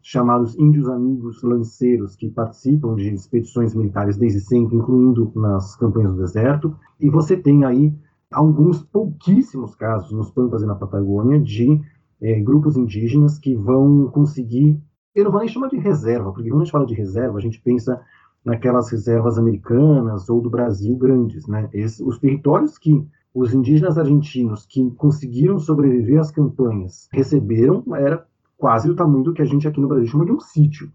[0.00, 6.18] chamados índios amigos lanceiros que participam de expedições militares desde sempre, incluindo nas campanhas do
[6.18, 7.94] deserto, e você tem aí
[8.32, 11.80] alguns pouquíssimos casos nos Pampas e na Patagônia de
[12.22, 14.80] é, grupos indígenas que vão conseguir,
[15.14, 17.40] eu não vou nem chamar de reserva, porque quando a gente fala de reserva, a
[17.40, 18.00] gente pensa
[18.48, 21.68] naquelas reservas americanas ou do Brasil grandes, né?
[21.72, 28.26] Esse, os territórios que os indígenas argentinos que conseguiram sobreviver às campanhas receberam era
[28.56, 30.90] quase o tamanho do que a gente aqui no Brasil chama de um sítio.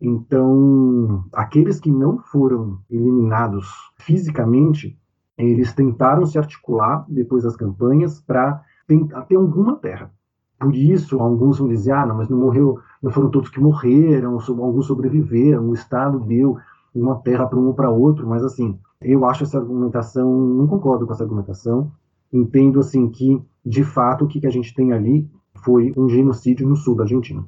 [0.00, 4.96] Então, aqueles que não foram eliminados fisicamente,
[5.36, 10.12] eles tentaram se articular depois das campanhas para ter alguma terra.
[10.60, 14.38] Por isso, alguns vão dizer, ah, não, mas não morreu, não foram todos que morreram,
[14.48, 16.58] alguns sobreviveram, o Estado deu
[17.00, 21.06] uma terra para um ou para outro, mas assim, eu acho essa argumentação, não concordo
[21.06, 21.90] com essa argumentação.
[22.32, 25.28] Entendo assim que, de fato, o que, que a gente tem ali
[25.64, 27.44] foi um genocídio no sul da Argentina.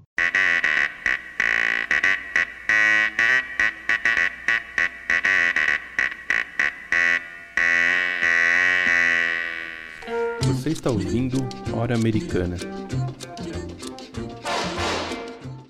[10.43, 11.39] Você está ouvindo
[11.75, 12.57] Hora Americana.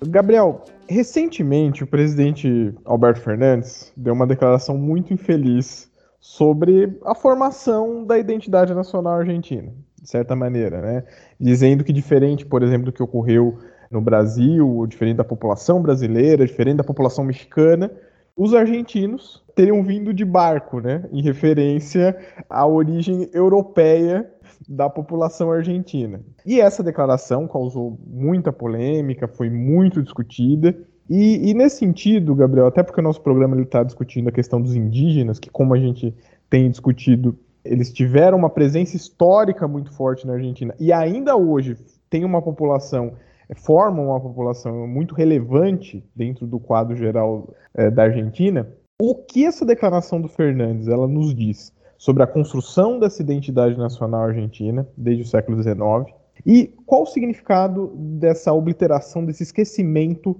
[0.07, 5.89] Gabriel, recentemente o presidente Alberto Fernandes deu uma declaração muito infeliz
[6.19, 11.03] sobre a formação da identidade nacional argentina, de certa maneira, né?
[11.39, 13.57] Dizendo que diferente, por exemplo, do que ocorreu
[13.89, 17.91] no Brasil, diferente da população brasileira, diferente da população mexicana,
[18.35, 21.03] os argentinos teriam vindo de barco, né?
[21.11, 22.15] Em referência
[22.49, 24.29] à origem europeia
[24.67, 26.21] da população argentina.
[26.45, 30.75] E essa declaração causou muita polêmica, foi muito discutida.
[31.09, 34.75] E, e nesse sentido, Gabriel, até porque o nosso programa está discutindo a questão dos
[34.75, 36.13] indígenas, que como a gente
[36.49, 41.77] tem discutido, eles tiveram uma presença histórica muito forte na Argentina e ainda hoje
[42.09, 43.13] tem uma população
[43.55, 48.67] formam uma população muito relevante dentro do quadro geral é, da Argentina.
[49.01, 54.23] O que essa declaração do Fernandes ela nos diz sobre a construção dessa identidade nacional
[54.23, 56.11] argentina desde o século XIX
[56.43, 60.35] e qual o significado dessa obliteração, desse esquecimento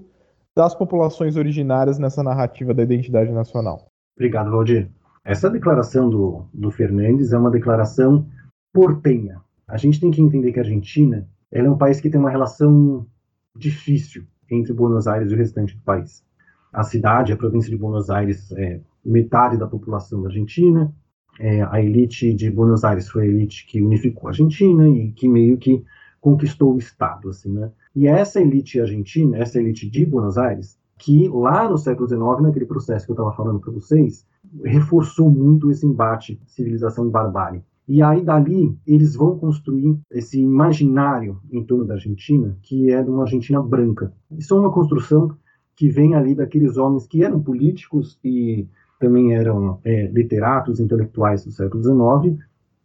[0.56, 3.86] das populações originárias nessa narrativa da identidade nacional.
[4.16, 4.90] Obrigado, Valdir.
[5.24, 8.26] Essa declaração do, do Fernandes é uma declaração
[8.72, 9.40] portenha.
[9.68, 13.06] A gente tem que entender que a Argentina é um país que tem uma relação
[13.56, 16.24] difícil entre Buenos Aires e o restante do país.
[16.72, 20.92] A cidade, a província de Buenos Aires, é metade da população da Argentina,
[21.42, 25.28] é, a elite de Buenos Aires foi a elite que unificou a Argentina e que
[25.28, 25.84] meio que
[26.20, 27.68] conquistou o Estado, assim, né?
[27.96, 32.64] E essa elite argentina, essa elite de Buenos Aires, que lá no século XIX, naquele
[32.64, 34.24] processo que eu estava falando para vocês,
[34.64, 37.64] reforçou muito esse embate civilização e barbárie.
[37.88, 43.10] E aí dali eles vão construir esse imaginário em torno da Argentina, que é de
[43.10, 44.12] uma Argentina branca.
[44.30, 45.36] Isso é uma construção
[45.74, 48.68] que vem ali daqueles homens que eram políticos e
[49.02, 52.40] também eram é, literatos, intelectuais do século XIX.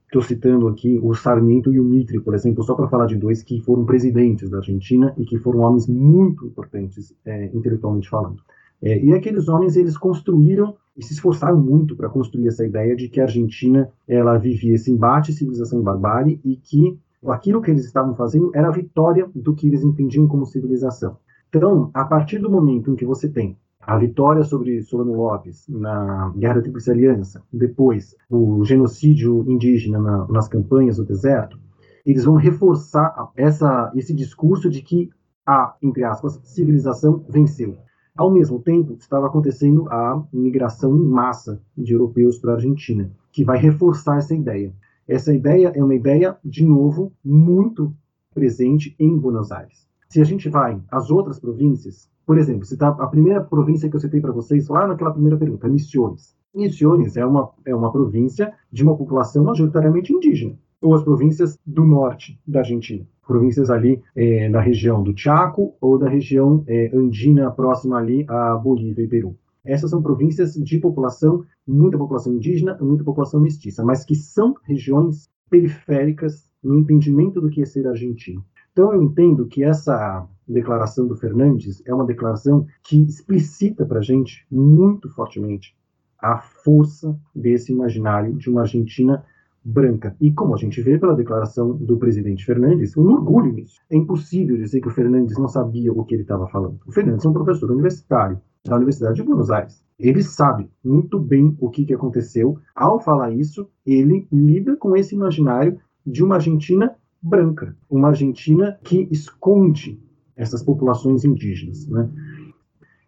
[0.06, 3.44] Estou citando aqui o Sarmiento e o Mitre, por exemplo, só para falar de dois
[3.44, 8.42] que foram presidentes da Argentina e que foram homens muito importantes é, intelectualmente falando.
[8.82, 13.10] É, e aqueles homens eles construíram e se esforçaram muito para construir essa ideia de
[13.10, 16.98] que a Argentina ela vivia esse embate civilização e barbárie e que
[17.28, 21.18] aquilo que eles estavam fazendo era a vitória do que eles entendiam como civilização.
[21.50, 23.56] Então, a partir do momento em que você tem
[23.88, 30.28] a vitória sobre Solano Lopes na Guerra da Tríplice Aliança, depois o genocídio indígena na,
[30.28, 31.58] nas campanhas do deserto,
[32.06, 35.10] eles vão reforçar essa, esse discurso de que
[35.46, 37.78] a, entre aspas, civilização venceu.
[38.18, 43.46] Ao mesmo tempo, estava acontecendo a migração em massa de europeus para a Argentina, que
[43.46, 44.74] vai reforçar essa ideia.
[45.08, 47.96] Essa ideia é uma ideia, de novo, muito
[48.34, 49.88] presente em Buenos Aires.
[50.10, 54.02] Se a gente vai às outras províncias, por exemplo, citar a primeira província que eu
[54.02, 56.36] citei para vocês lá naquela primeira pergunta, Misiones.
[56.54, 61.86] Misiones é uma, é uma província de uma população majoritariamente indígena, ou as províncias do
[61.86, 63.08] norte da Argentina.
[63.26, 68.56] Províncias ali é, da região do Chaco ou da região é, andina próxima ali a
[68.56, 69.38] Bolívia e Peru.
[69.64, 75.30] Essas são províncias de população, muita população indígena muita população mestiça, mas que são regiões
[75.50, 78.44] periféricas no entendimento do que é ser argentino.
[78.78, 84.04] Então eu entendo que essa declaração do Fernandes é uma declaração que explicita para a
[84.04, 85.76] gente muito fortemente
[86.20, 89.26] a força desse imaginário de uma Argentina
[89.66, 90.16] branca.
[90.22, 93.82] E como a gente vê pela declaração do presidente Fernandes, um orgulho nisso.
[93.90, 96.80] É impossível dizer que o Fernandes não sabia o que ele estava falando.
[96.86, 99.84] O Fernandes é um professor universitário da Universidade de Buenos Aires.
[99.98, 102.60] Ele sabe muito bem o que, que aconteceu.
[102.76, 109.08] Ao falar isso, ele lida com esse imaginário de uma Argentina branca, uma Argentina que
[109.12, 110.02] esconde
[110.36, 112.10] essas populações indígenas, né?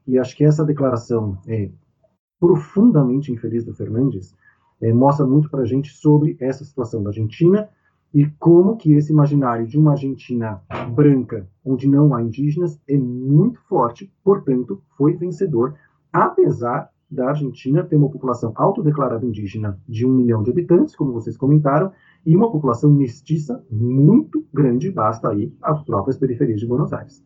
[0.07, 1.70] E acho que essa declaração é
[2.39, 4.36] profundamente infeliz do Fernandes
[4.82, 7.70] é, mostra muito para a gente sobre essa situação da Argentina
[8.14, 10.62] e como que esse imaginário de uma Argentina
[10.95, 15.76] branca, onde não há indígenas, é muito forte, portanto, foi vencedor,
[16.12, 21.36] apesar da Argentina ter uma população autodeclarada indígena de um milhão de habitantes, como vocês
[21.36, 21.91] comentaram,
[22.26, 27.24] e uma população mestiça muito grande, basta aí as próprias periferias de Buenos Aires.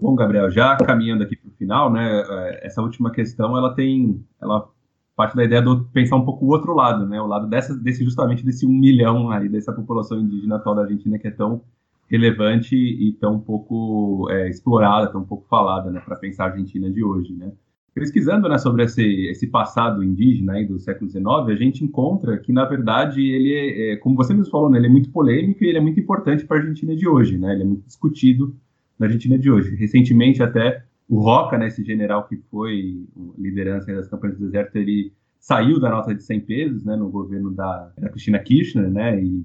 [0.00, 4.24] Bom, Gabriel, já caminhando aqui para o final, né, é, essa última questão, ela tem,
[4.40, 4.68] ela
[5.14, 8.02] parte da ideia de pensar um pouco o outro lado, né, o lado dessa, desse
[8.02, 11.62] justamente desse um milhão aí dessa população indígena atual da Argentina que é tão
[12.08, 17.04] relevante e tão pouco é, explorada, tão pouco falada, né, para pensar a Argentina de
[17.04, 17.52] hoje, né
[17.94, 22.52] pesquisando né, sobre esse, esse passado indígena aí do século XIX, a gente encontra que,
[22.52, 25.68] na verdade, ele é, é como você mesmo falou, né, ele é muito polêmico e
[25.68, 27.52] ele é muito importante para a Argentina de hoje, né?
[27.52, 28.56] Ele é muito discutido
[28.98, 29.74] na Argentina de hoje.
[29.76, 35.12] Recentemente, até, o Roca, né, esse general que foi liderança das campanhas do deserto, ele
[35.38, 39.44] saiu da nota de 100 pesos, né, no governo da, da Cristina Kirchner, né, e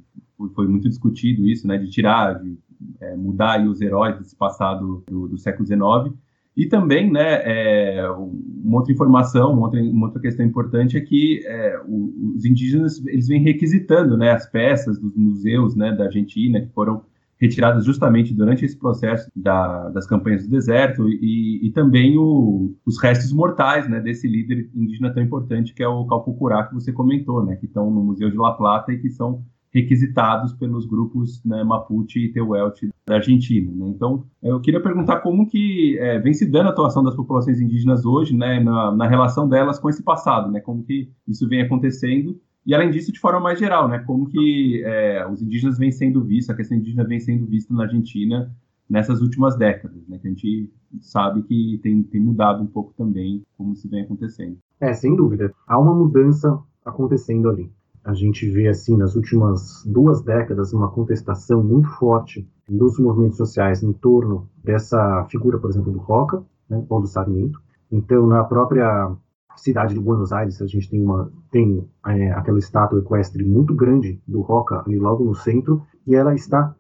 [0.54, 2.58] foi muito discutido isso, né, de tirar, de
[3.02, 6.16] é, mudar os heróis desse passado do, do século XIX,
[6.58, 11.45] e também, né, é, uma outra informação, uma outra, uma outra questão importante é que
[11.45, 16.74] é, os indígenas eles vêm requisitando né, as peças dos museus né, da Argentina que
[16.74, 17.03] foram
[17.39, 22.99] retiradas justamente durante esse processo da, das campanhas do deserto e, e também o, os
[22.99, 27.45] restos mortais né, desse líder indígena tão importante que é o Calpucurá que você comentou,
[27.45, 29.45] né, que estão no Museu de La Plata e que são
[29.82, 33.72] requisitados pelos grupos né, Mapuche e Tehuelche da Argentina.
[33.72, 33.92] Né?
[33.96, 38.06] Então, eu queria perguntar como que é, vem se dando a atuação das populações indígenas
[38.06, 42.40] hoje, né, na, na, relação delas com esse passado, né, como que isso vem acontecendo
[42.66, 46.24] e além disso, de forma mais geral, né, como que é, os indígenas vêm sendo
[46.24, 48.52] vistos, a questão indígena vem sendo vista na Argentina
[48.90, 53.44] nessas últimas décadas, né, que a gente sabe que tem, tem mudado um pouco também
[53.58, 54.58] como isso vem acontecendo.
[54.80, 55.54] É, sem dúvida.
[55.68, 57.70] Há uma mudança acontecendo ali
[58.08, 63.84] a gente vê assim nas últimas duas décadas uma contestação muito forte dos movimentos sociais
[63.84, 67.62] em torno dessa figura, por exemplo, do Roca, né, ou do Sarmiento.
[67.91, 69.12] Então, na própria
[69.58, 74.22] cidade de Buenos Aires, a gente tem uma tem é, aquela estátua equestre muito grande
[74.26, 76.74] do Roca ali logo no centro e ela está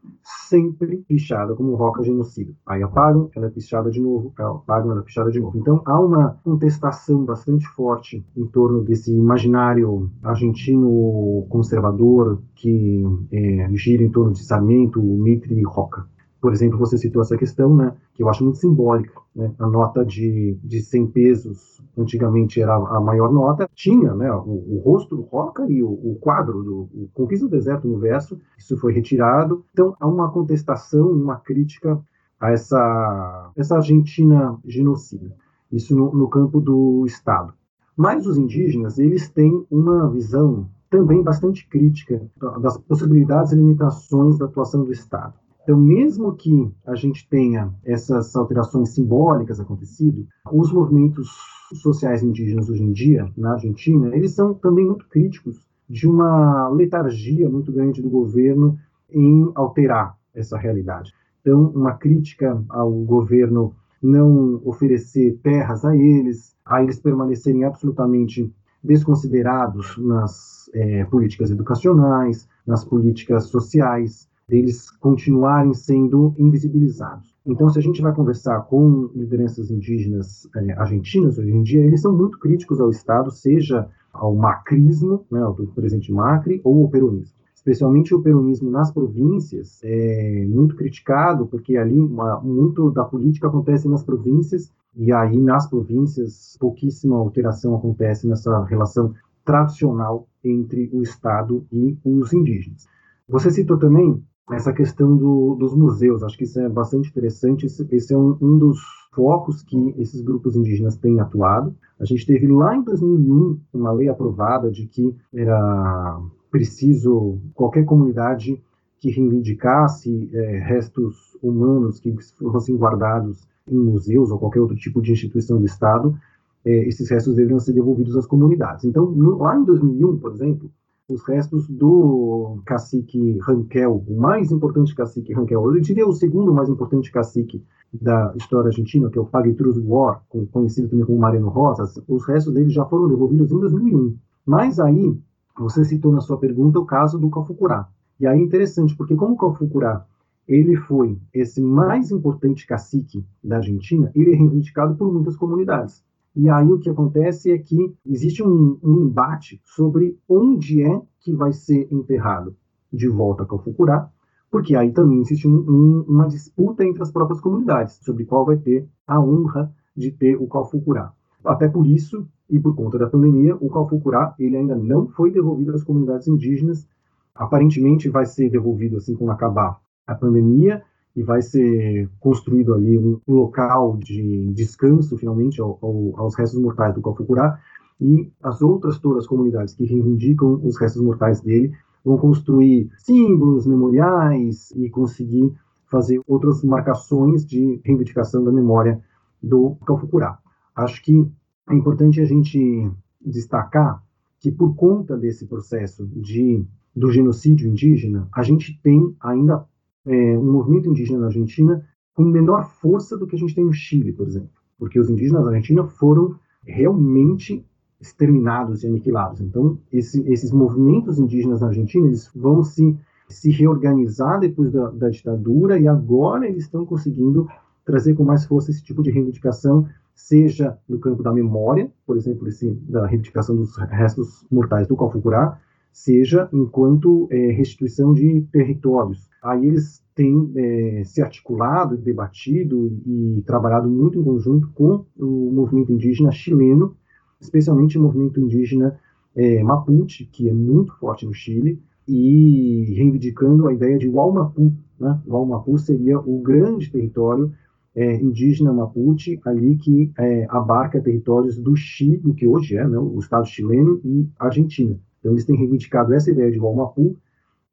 [0.47, 2.53] sempre pichada como roca genocida.
[2.65, 5.57] Aí apagam, ela é pichada de novo, apagam, ela é pichada de novo.
[5.57, 14.03] Então há uma contestação bastante forte em torno desse imaginário argentino conservador que é, gira
[14.03, 16.05] em torno de Sarmento, Mitre e Roca.
[16.39, 20.05] Por exemplo, você citou essa questão, né, que eu acho muito simbólica, né, a nota
[20.05, 25.23] de, de 100 pesos, antigamente era a maior nota, tinha né, o, o rosto do
[25.23, 29.65] Roca e o, o quadro do o Conquista do Deserto no verso, isso foi retirado.
[29.73, 31.99] Então, há uma contestação, uma crítica
[32.39, 35.35] a essa, essa Argentina genocida,
[35.71, 37.53] isso no, no campo do Estado.
[37.95, 42.21] Mas os indígenas, eles têm uma visão também bastante crítica
[42.61, 45.33] das possibilidades e limitações da atuação do Estado.
[45.67, 51.27] Então, mesmo que a gente tenha essas alterações simbólicas acontecido, os movimentos
[51.73, 57.49] sociais indígenas hoje em dia, na Argentina, eles são também muito críticos de uma letargia
[57.49, 58.79] muito grande do governo
[59.11, 61.13] em alterar essa realidade.
[61.41, 68.49] Então, uma crítica ao governo não oferecer terras a eles, a eles permanecerem absolutamente
[68.81, 77.35] desconsiderados nas é, políticas educacionais, nas políticas sociais, deles continuarem sendo invisibilizados.
[77.45, 82.01] Então, se a gente vai conversar com lideranças indígenas é, argentinas hoje em dia, eles
[82.01, 86.89] são muito críticos ao Estado, seja ao macrismo, né, ao do presidente Macri, ou ao
[86.89, 87.35] peronismo.
[87.53, 93.89] Especialmente o peronismo nas províncias é muito criticado, porque ali uma, muito da política acontece
[93.89, 101.65] nas províncias, e aí nas províncias pouquíssima alteração acontece nessa relação tradicional entre o Estado
[101.71, 102.87] e os indígenas.
[103.27, 106.23] Você citou também essa questão do, dos museus.
[106.23, 107.65] Acho que isso é bastante interessante.
[107.65, 108.79] Esse, esse é um, um, dos
[109.13, 111.75] focos que esses grupos indígenas têm atuado.
[111.99, 116.19] A gente teve lá em 2001 uma lei aprovada de que era
[116.49, 118.61] preciso qualquer comunidade
[118.99, 122.15] que reivindicasse é, restos humanos que
[122.51, 126.17] fossem guardados em museus ou qualquer outro tipo de instituição do Estado,
[126.65, 128.85] é, esses restos deveriam ser devolvidos às comunidades.
[128.85, 130.71] Então, no, lá em 2001, por exemplo,
[131.07, 136.67] os restos do cacique Ranquel, o mais importante cacique Ranquel, eu diria o segundo mais
[136.67, 142.01] importante cacique da história argentina, que é o Paguetrus War, conhecido também como Mariano Rosas,
[142.07, 144.17] os restos dele já foram devolvidos em 2001.
[144.45, 145.17] Mas aí,
[145.57, 147.87] você citou na sua pergunta o caso do Calfucurá.
[148.19, 150.05] E aí é interessante, porque como o Calfucurá
[150.47, 156.03] ele foi esse mais importante cacique da Argentina, ele é reivindicado por muitas comunidades.
[156.39, 161.33] E aí o que acontece é que existe um, um embate sobre onde é que
[161.33, 162.55] vai ser enterrado
[162.93, 164.07] de volta a Calfucurá,
[164.51, 168.55] porque aí também existe um, um, uma disputa entre as próprias comunidades sobre qual vai
[168.55, 171.11] ter a honra de ter o Calfucurá.
[171.43, 175.73] Até por isso, e por conta da pandemia, o Calfucurá ele ainda não foi devolvido
[175.73, 176.87] às comunidades indígenas.
[177.33, 180.83] Aparentemente vai ser devolvido assim quando acabar a pandemia,
[181.17, 186.93] e vai ser construído ali um local de descanso, finalmente, ao, ao, aos restos mortais
[186.93, 187.59] do Calfucurá,
[187.99, 191.73] e as outras todas as comunidades que reivindicam os restos mortais dele
[192.05, 195.51] vão construir símbolos, memoriais e conseguir
[195.87, 199.01] fazer outras marcações de reivindicação da memória
[199.41, 200.37] do Calfucurá.
[200.75, 201.27] Acho que
[201.67, 204.03] é importante a gente destacar
[204.39, 206.63] que por conta desse processo de
[206.95, 209.63] do genocídio indígena, a gente tem ainda
[210.07, 213.73] é, um movimento indígena na Argentina com menor força do que a gente tem no
[213.73, 214.49] Chile, por exemplo,
[214.79, 216.35] porque os indígenas na Argentina foram
[216.65, 217.65] realmente
[217.99, 219.41] exterminados e aniquilados.
[219.41, 222.97] Então, esse, esses movimentos indígenas na Argentina eles vão se,
[223.27, 227.47] se reorganizar depois da, da ditadura e agora eles estão conseguindo
[227.85, 232.47] trazer com mais força esse tipo de reivindicação, seja no campo da memória, por exemplo,
[232.47, 235.59] esse, da reivindicação dos restos mortais do Calfucurá,
[235.97, 239.27] seja enquanto é, restituição de territórios.
[239.41, 245.91] Aí eles têm é, se articulado, debatido e, trabalhado muito em conjunto com o movimento
[245.91, 246.95] indígena chileno,
[247.41, 248.99] especialmente o movimento indígena
[249.35, 254.71] é, Mapuche, que é muito forte no Chile, e reivindicando a ideia de Walmapu.
[254.99, 255.19] Né?
[255.25, 257.51] Walmapu seria o grande território
[257.95, 263.17] é, indígena Mapuche, ali que é, abarca territórios do Chile, que hoje é né, o
[263.17, 264.99] Estado chileno e Argentina.
[265.27, 267.17] Então, eles têm reivindicado essa ideia de Walmapu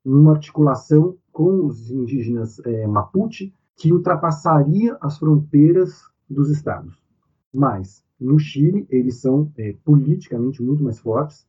[0.05, 7.01] numa articulação com os indígenas é, Mapuche, que ultrapassaria as fronteiras dos estados.
[7.55, 11.47] Mas, no Chile, eles são é, politicamente muito mais fortes,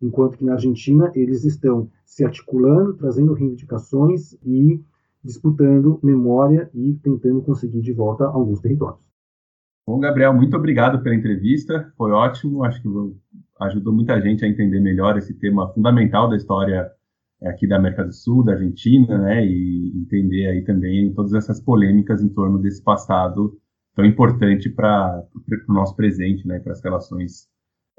[0.00, 4.80] enquanto que na Argentina eles estão se articulando, trazendo reivindicações e
[5.24, 9.02] disputando memória e tentando conseguir de volta alguns territórios.
[9.88, 12.88] Bom, Gabriel, muito obrigado pela entrevista, foi ótimo, acho que
[13.60, 16.90] ajudou muita gente a entender melhor esse tema fundamental da história
[17.40, 21.60] é, aqui da América do Sul, da Argentina, né, e entender aí também todas essas
[21.60, 23.56] polêmicas em torno desse passado
[23.94, 25.24] tão importante para
[25.68, 27.48] o nosso presente, né, para as relações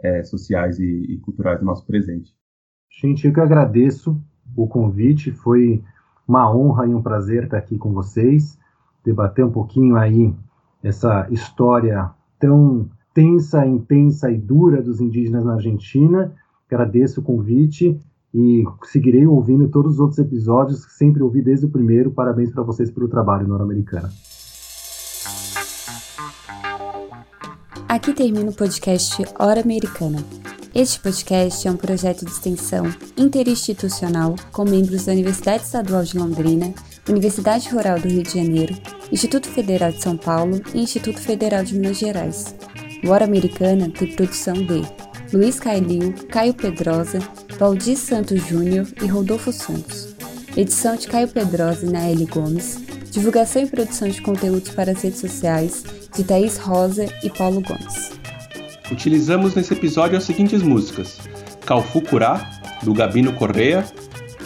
[0.02, 2.34] é, sociais e, e, culturais do nosso presente.
[3.02, 4.22] Gente, eu que agradeço
[4.56, 5.84] o convite, foi
[6.28, 8.58] uma honra e um prazer estar aqui com vocês,
[9.04, 10.34] debater um pouquinho aí
[10.84, 12.90] essa história tão
[13.20, 16.34] tensa, intensa e dura dos indígenas na Argentina.
[16.72, 18.00] Agradeço o convite
[18.34, 22.12] e seguirei ouvindo todos os outros episódios que sempre ouvi desde o primeiro.
[22.12, 24.10] Parabéns para vocês pelo trabalho, Nora-Americana.
[27.90, 30.20] Aqui termina o podcast Hora Americana.
[30.74, 32.86] Este podcast é um projeto de extensão
[33.18, 36.74] interinstitucional com membros da Universidade Estadual de Londrina,
[37.10, 38.76] Universidade Rural do Rio de Janeiro,
[39.12, 42.56] Instituto Federal de São Paulo e Instituto Federal de Minas Gerais.
[43.04, 44.84] O Hora Americana tem produção de
[45.32, 47.20] Luiz Cailil, Caio Pedrosa,
[47.58, 50.16] Valdir Santos Júnior e Rodolfo Santos.
[50.58, 52.78] Edição de Caio Pedrosa e Naeli Gomes.
[53.10, 55.84] Divulgação e produção de conteúdos para as redes sociais
[56.14, 58.12] de Thaís Rosa e Paulo Gomes.
[58.92, 61.20] Utilizamos nesse episódio as seguintes músicas:
[61.66, 63.86] Calfucurá, do Gabino Correa,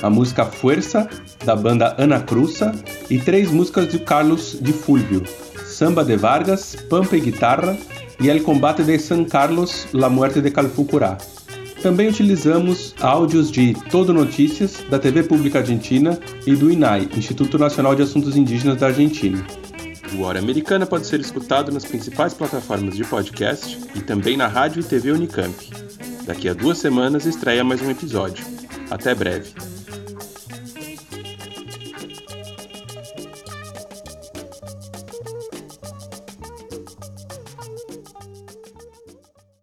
[0.01, 1.09] a música Fuerza,
[1.43, 2.71] da banda Ana Cruza,
[3.09, 5.23] e três músicas de Carlos de Fulvio:
[5.65, 7.75] Samba de Vargas, Pampa e Guitarra
[8.23, 11.17] e El Combate de San Carlos, La Muerte de Calfucurá.
[11.81, 16.17] Também utilizamos áudios de Todo Notícias, da TV Pública Argentina
[16.47, 19.45] e do INAI, Instituto Nacional de Assuntos Indígenas da Argentina.
[20.17, 24.79] O Hora Americana pode ser escutado nas principais plataformas de podcast e também na rádio
[24.79, 25.53] e TV Unicamp.
[26.25, 28.45] Daqui a duas semanas estreia mais um episódio.
[28.89, 29.51] Até breve.